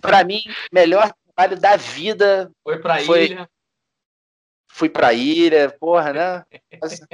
[0.00, 2.50] pra mim, melhor trabalho da vida.
[2.62, 3.50] Foi pra foi, ilha.
[4.68, 6.44] Fui pra ilha, porra, né?
[6.78, 7.06] Quase,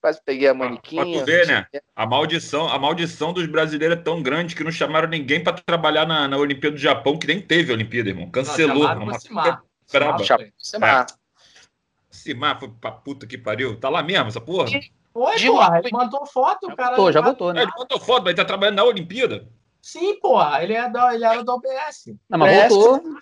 [0.00, 1.02] quase peguei a maniquinha.
[1.02, 1.66] Pra tu ver, né?
[1.94, 6.06] A maldição, a maldição dos brasileiros é tão grande que não chamaram ninguém para trabalhar
[6.06, 8.30] na, na Olimpíada do Japão, que nem teve a Olimpíada, irmão.
[8.30, 8.94] Cancelou.
[8.94, 9.62] Não, uma Simar.
[9.92, 10.24] Braba.
[10.58, 11.06] Simar.
[12.10, 13.78] Simar foi pra puta que pariu.
[13.78, 14.70] Tá lá mesmo, essa porra?
[15.16, 16.96] Oi, porra, ele mandou foto, o cara.
[16.96, 17.62] Voltou, já voltou, né?
[17.62, 19.48] Ele mandou foto, mas tá trabalhando na Olimpíada.
[19.84, 22.06] Sim, porra, ele, é da, ele era do OBS.
[22.26, 23.20] Não, mas voltou.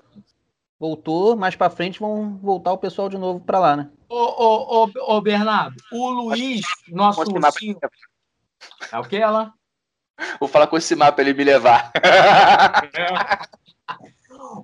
[0.78, 3.90] Voltou, mais pra frente vão voltar o pessoal de novo pra lá, né?
[4.08, 7.76] Ô, ô, ô, ô Bernardo, o Luiz, nosso ursinho...
[8.92, 9.52] É o que ela?
[10.38, 11.90] Vou falar com esse mapa pra ele me levar.
[11.96, 13.08] É.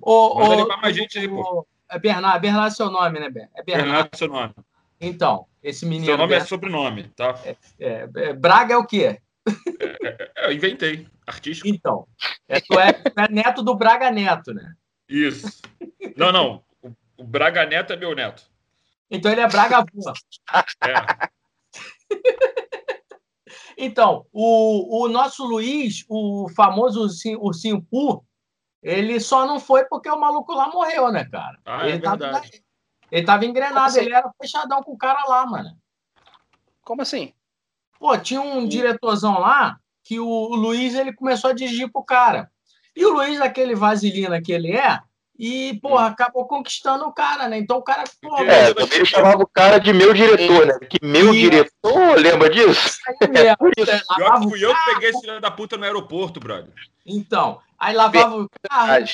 [0.01, 1.67] ô, ô, mais gente aí, pô.
[1.89, 3.49] É Bernardo, Bernardo é seu nome, né, Ben?
[3.53, 3.87] É Bernardo.
[3.87, 4.53] Bernardo é seu nome.
[5.01, 6.05] Então, esse menino...
[6.05, 7.37] Seu nome é sobrenome, tá?
[7.43, 9.19] É, é, é, Braga é o quê?
[9.79, 11.07] É, é, eu inventei.
[11.25, 11.67] Artístico.
[11.67, 12.07] Então.
[12.47, 14.73] É, tu, é, tu é neto do Braga Neto, né?
[15.07, 15.61] Isso.
[16.15, 16.63] Não, não.
[16.81, 18.43] O, o Braga Neto é meu neto.
[19.09, 20.13] Então ele é Braga Boa.
[20.83, 21.29] É.
[23.77, 28.23] então, o, o nosso Luiz, o famoso ursinho, ursinho Pu,
[28.81, 31.59] ele só não foi porque o maluco lá morreu, né, cara?
[31.65, 32.63] Ah, ele, é tava, verdade.
[33.11, 33.99] ele tava engrenado, assim?
[33.99, 35.77] ele era fechadão com o cara lá, mano.
[36.81, 37.33] Como assim?
[37.99, 42.49] Pô, tinha um diretorzão lá que o Luiz ele começou a dirigir pro cara.
[42.95, 44.99] E o Luiz, aquele vaselina que ele é,
[45.39, 47.57] e, porra, acabou conquistando o cara, né?
[47.57, 48.43] Então o cara, porra.
[48.43, 50.77] É, também chamava o cara de meu diretor, né?
[50.89, 51.39] Que meu e...
[51.39, 52.99] diretor, lembra disso?
[53.07, 53.57] Aí mesmo.
[54.17, 56.73] Pior que fui eu que peguei esse filho da puta no aeroporto, brother.
[57.05, 59.05] Então, aí lavava o carro,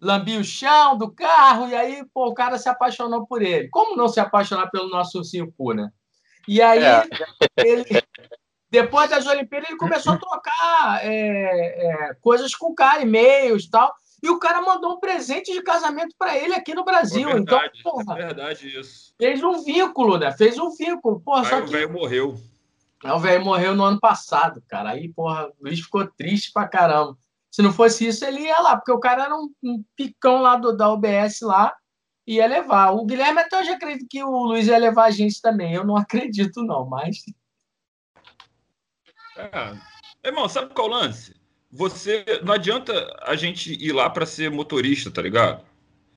[0.00, 3.68] lambia o chão do carro, e aí, pô, o cara se apaixonou por ele.
[3.68, 5.90] Como não se apaixonar pelo nosso ursinho né?
[6.46, 7.04] E aí, é.
[7.56, 7.84] ele,
[8.72, 13.70] Depois das Olimpíadas, ele começou a trocar é, é, coisas com o cara, e-mails e
[13.70, 13.94] tal.
[14.22, 17.28] E o cara mandou um presente de casamento para ele aqui no Brasil.
[17.28, 19.14] É então, verdade, porra, é verdade isso.
[19.18, 20.32] fez um vínculo, né?
[20.32, 21.20] Fez um vínculo.
[21.20, 22.40] Porra, Aí só o que velho morreu.
[23.04, 24.90] Aí o velho morreu no ano passado, cara.
[24.90, 27.18] Aí, porra, o Luiz ficou triste pra caramba.
[27.50, 30.56] Se não fosse isso, ele ia lá, porque o cara era um, um picão lá
[30.56, 31.74] do, da OBS lá,
[32.26, 32.92] ia levar.
[32.92, 35.74] O Guilherme até hoje acredita que o Luiz ia levar a gente também.
[35.74, 37.16] Eu não acredito, não, mas.
[39.36, 40.28] É.
[40.28, 41.34] Irmão, sabe qual é o lance?
[41.70, 42.24] Você.
[42.44, 42.92] Não adianta
[43.22, 45.64] a gente ir lá para ser motorista, tá ligado?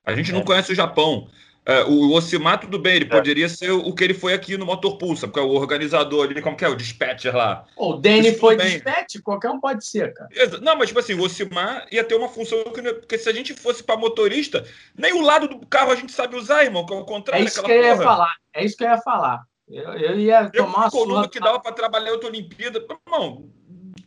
[0.06, 0.46] A gente não É.
[0.46, 1.30] conhece o Japão.
[1.68, 5.00] É, o Osimar, tudo bem, ele poderia ser o que ele foi aqui no Motor
[5.00, 6.68] Pulsa, porque é o organizador ali, como que é?
[6.70, 7.66] O dispatcher lá.
[7.76, 10.30] O Danny Isso foi dispete, qualquer um pode ser, cara.
[10.62, 12.82] Não, mas tipo assim, o Osimar ia ter uma função que.
[12.84, 14.64] não- Porque se a gente fosse para motorista,
[14.96, 17.46] nem o lado do carro a gente sabe usar, irmão, que é o É contrário
[17.46, 18.04] isso que eu ia porra.
[18.04, 18.34] falar.
[18.54, 19.42] É isso que eu ia falar.
[19.68, 22.86] Eu, eu ia Eu tomar uma coluna que dava para trabalhar outra Olimpíada.
[23.08, 23.50] Irmão,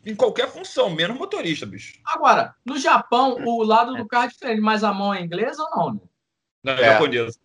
[0.06, 1.94] em qualquer função, menos motorista, bicho.
[2.04, 5.70] Agora, no Japão, o lado do carro é diferente, mas a mão é inglesa ou
[5.76, 5.94] não?
[5.94, 6.00] Né?
[6.62, 6.84] Na É.
[6.92, 7.36] japonesa.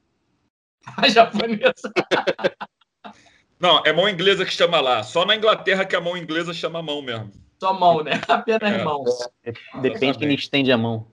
[0.97, 1.91] A japonesa.
[3.59, 5.03] Não, é mão inglesa que chama lá.
[5.03, 7.31] Só na Inglaterra que a mão inglesa chama mão mesmo.
[7.59, 8.19] Só mão, né?
[8.27, 8.84] Apenas É.
[8.84, 9.09] mãos.
[9.81, 11.07] Depende de quem estende a mão.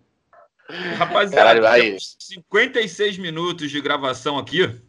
[0.97, 1.83] Rapaziada, Caralho, aí.
[1.89, 4.81] temos 56 minutos de gravação aqui.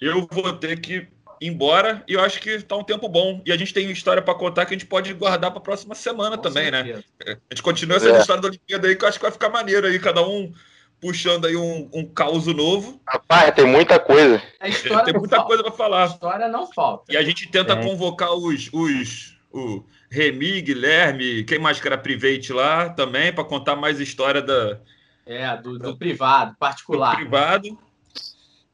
[0.00, 1.08] Eu vou ter que ir
[1.40, 3.42] embora e eu acho que tá um tempo bom.
[3.46, 6.36] E a gente tem história para contar que a gente pode guardar para próxima semana
[6.36, 6.84] Com também, né?
[6.84, 7.04] certeza.
[7.50, 8.18] A gente continua essa É.
[8.18, 10.52] história da Olimpíada aí que eu acho que vai ficar maneiro aí, cada um
[11.04, 12.98] puxando aí um, um caos novo.
[13.06, 14.42] Rapaz, tem muita coisa.
[14.58, 15.48] A história Tem não muita falta.
[15.48, 16.06] coisa para A falar.
[16.06, 17.12] história não falta.
[17.12, 17.82] E a gente tenta É.
[17.82, 23.76] convocar os, os o Remy, Guilherme, quem mais que era Private lá também, para contar
[23.76, 24.78] mais história da,
[25.26, 27.16] É, do, do privado, do particular.
[27.16, 27.78] privado.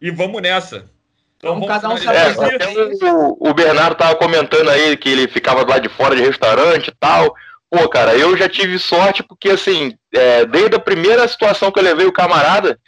[0.01, 0.89] E vamos nessa.
[1.37, 5.65] Então Vamos cada um finalizar É, o, o Bernardo tava comentando aí que ele ficava
[5.65, 7.35] do lado de fora de restaurante e tal.
[7.71, 11.85] Pô, cara, eu já tive sorte porque, assim, é, desde a primeira situação que eu
[11.85, 12.79] levei o camarada,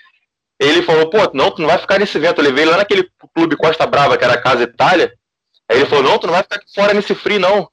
[0.61, 2.39] ele falou, pô, não, tu não vai ficar nesse evento.
[2.41, 5.13] Eu levei lá naquele clube Costa Brava, que era a Casa Itália.
[5.71, 7.69] Aí ele falou, não, tu não vai ficar aqui fora nesse frio, não.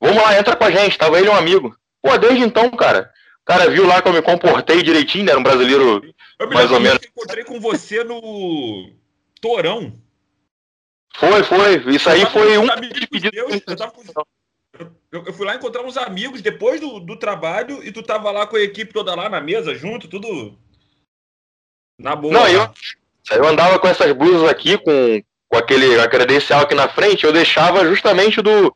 [0.00, 0.98] Vamos lá, entra com a gente.
[0.98, 1.74] Tava ele um amigo.
[2.02, 3.10] Pô, desde então, cara,
[3.42, 5.30] o cara viu lá que eu me comportei direitinho, né?
[5.32, 6.02] Era um brasileiro
[6.38, 7.02] Eu mais ou menos.
[7.02, 8.90] eu encontrei com você no
[9.40, 9.98] Torão.
[11.16, 11.74] Foi, foi.
[11.94, 14.02] Isso aí foi um teus, eu, tava com-
[15.12, 18.46] eu- eu fui lá encontrar uns amigos depois do, do trabalho e tu tava lá
[18.46, 20.56] com a equipe toda lá na mesa, junto, tudo
[21.98, 22.32] na boa.
[22.32, 22.72] Não, eu,
[23.32, 27.32] eu andava com essas blusas aqui, com, com aquele a credencial aqui na frente, eu
[27.32, 28.74] deixava justamente do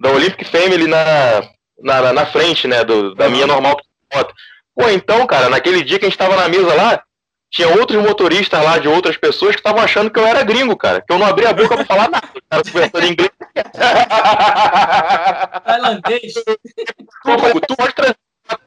[0.00, 2.82] da Olympic Family na, na, na frente, né?
[2.84, 3.76] Do, da minha normal
[4.12, 4.34] foto.
[4.74, 7.04] Pô, então, cara, naquele dia que a gente tava na mesa lá,
[7.50, 11.00] tinha outros motoristas lá de outras pessoas que estavam achando que eu era gringo, cara.
[11.00, 12.28] Que eu não abria a boca pra falar nada.
[12.28, 13.30] O cara conversando em inglês.
[15.64, 16.34] Tailandês.
[16.34, 18.16] Tu trazer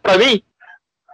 [0.01, 0.41] pra mim?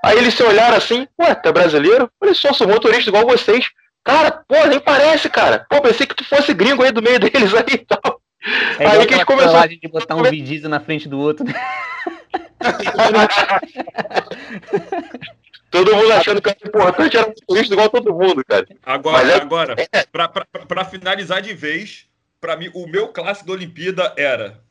[0.04, 2.06] Aí eles se olharam assim, ué, tu é brasileiro?
[2.06, 3.70] Eu falei, só sou motorista igual vocês.
[4.04, 5.66] Cara, pô, nem parece, cara.
[5.70, 8.22] Pô, pensei que tu fosse gringo aí do meio deles aí e tal.
[8.80, 11.46] É Aí que a gente começou- trollagem de botar um vidízio na frente do outro.
[15.72, 18.66] Todo mundo achando que o importante era motorista igual todo mundo, cara.
[18.84, 19.76] Agora, é- agora
[20.12, 22.08] pra, pra, pra finalizar de vez,
[22.42, 24.62] pra mim, o meu clássico da Olimpíada era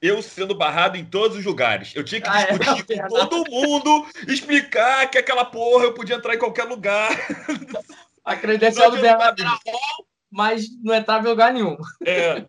[0.00, 1.92] eu sendo barrado em todos os lugares.
[1.94, 5.94] Eu tinha que Ah, é, discutir não, com todo mundo, explicar que aquela porra eu
[5.94, 7.10] podia entrar em qualquer lugar.
[8.24, 11.76] A credencial do Bernardo era bom, mas não entrava em lugar nenhum.
[12.06, 12.44] É,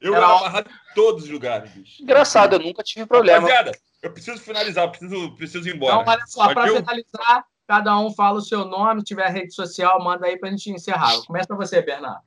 [0.00, 2.02] eu Era era, barrado em todos os lugares, bicho.
[2.02, 3.40] Engraçado, eu nunca tive problema.
[3.40, 6.00] Rapaziada, eu preciso finalizar, eu preciso, preciso ir embora.
[6.02, 10.02] Então, olha só, para eu- finalizar, cada um fala o seu nome, tiver rede social,
[10.02, 11.20] manda aí pra gente encerrar.
[11.26, 12.22] Começa você, Bernardo.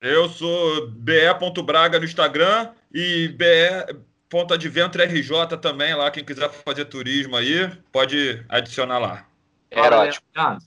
[0.00, 5.28] Eu sou be.braga no Instagram e be.adventurerj
[5.60, 9.26] também, lá quem quiser fazer turismo aí, pode adicionar lá.
[9.72, 10.26] Fala, Erótico.
[10.36, 10.66] Leandro.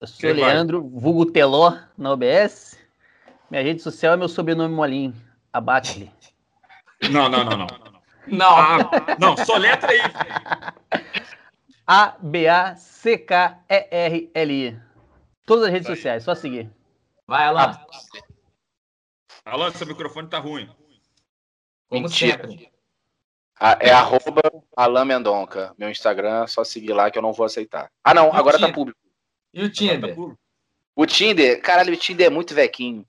[0.00, 0.54] Eu sou Quem vai?
[0.54, 2.78] Leandro, vulgo Teló, na OBS.
[3.50, 5.14] Minha rede social é meu sobrenome molinho,
[5.52, 6.10] Abacle.
[7.10, 7.89] Não, não, não, não.
[8.26, 8.78] Não, Ah,
[9.18, 10.00] não, só letra aí.
[10.00, 11.10] filho.
[13.50, 14.78] A-B-A-C-K-E-R-L-I.
[15.46, 15.96] Todas as redes Aí.
[15.96, 16.70] sociais, só seguir.
[17.26, 17.78] vai, Alan.
[19.44, 20.68] Alan, seu microfone tá ruim.
[21.88, 22.46] Como Mentira.
[22.48, 22.70] sempre.
[23.58, 24.40] Ah, É arroba
[24.76, 25.74] Alan Mendonca.
[25.76, 27.90] Meu Instagram, só seguir lá que eu não vou aceitar.
[28.04, 28.98] Ah, não, agora tá público.
[29.52, 30.16] E o Tinder?
[30.94, 33.04] O Tinder, caralho, o Tinder é muito vequinho.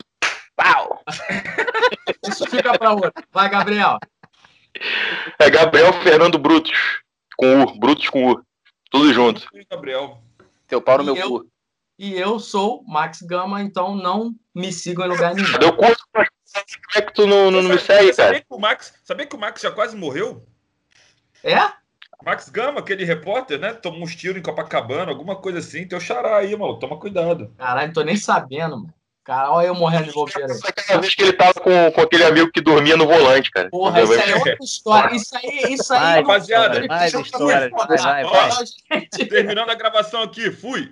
[0.55, 1.01] Pau!
[2.28, 3.14] Isso fica pra outro.
[3.32, 3.97] Vai, Gabriel.
[5.39, 7.01] É Gabriel Fernando Brutos.
[7.38, 8.43] Com U, Brutos com U.
[8.89, 9.47] Tudo junto.
[9.69, 10.21] Gabriel.
[10.67, 11.29] Teu pau no meu E eu?
[11.29, 11.47] cu.
[11.97, 15.47] E eu sou Max Gama, então não me sigam em lugar nenhum.
[15.61, 16.25] Eu curto, Como
[16.95, 18.39] é que tu não, não, não me segue, sabia cara?
[18.39, 20.45] Que o Max, sabia que o Max já quase morreu?
[21.43, 21.57] É?
[22.25, 23.73] Max Gama, aquele repórter, né?
[23.73, 25.88] Tomou uns tiros em Copacabana, alguma coisa assim.
[25.88, 26.77] Teu xará aí, mano.
[26.79, 27.53] Toma cuidado.
[27.57, 28.93] Caralho, não tô nem sabendo, mano.
[29.24, 30.51] Cara, olha eu morrendo de bobeira.
[30.65, 33.69] Aquela vez que ele tava com, com aquele amigo que dormia no volante, cara.
[33.69, 35.15] Porra, isso aí é outra história.
[35.15, 35.99] Isso aí, isso aí.
[35.99, 37.69] Vai, não- rapaziada, mais história.
[37.69, 40.91] Vai, vai, Terminando a gravação aqui, fui.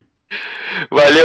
[0.92, 1.10] Valeu.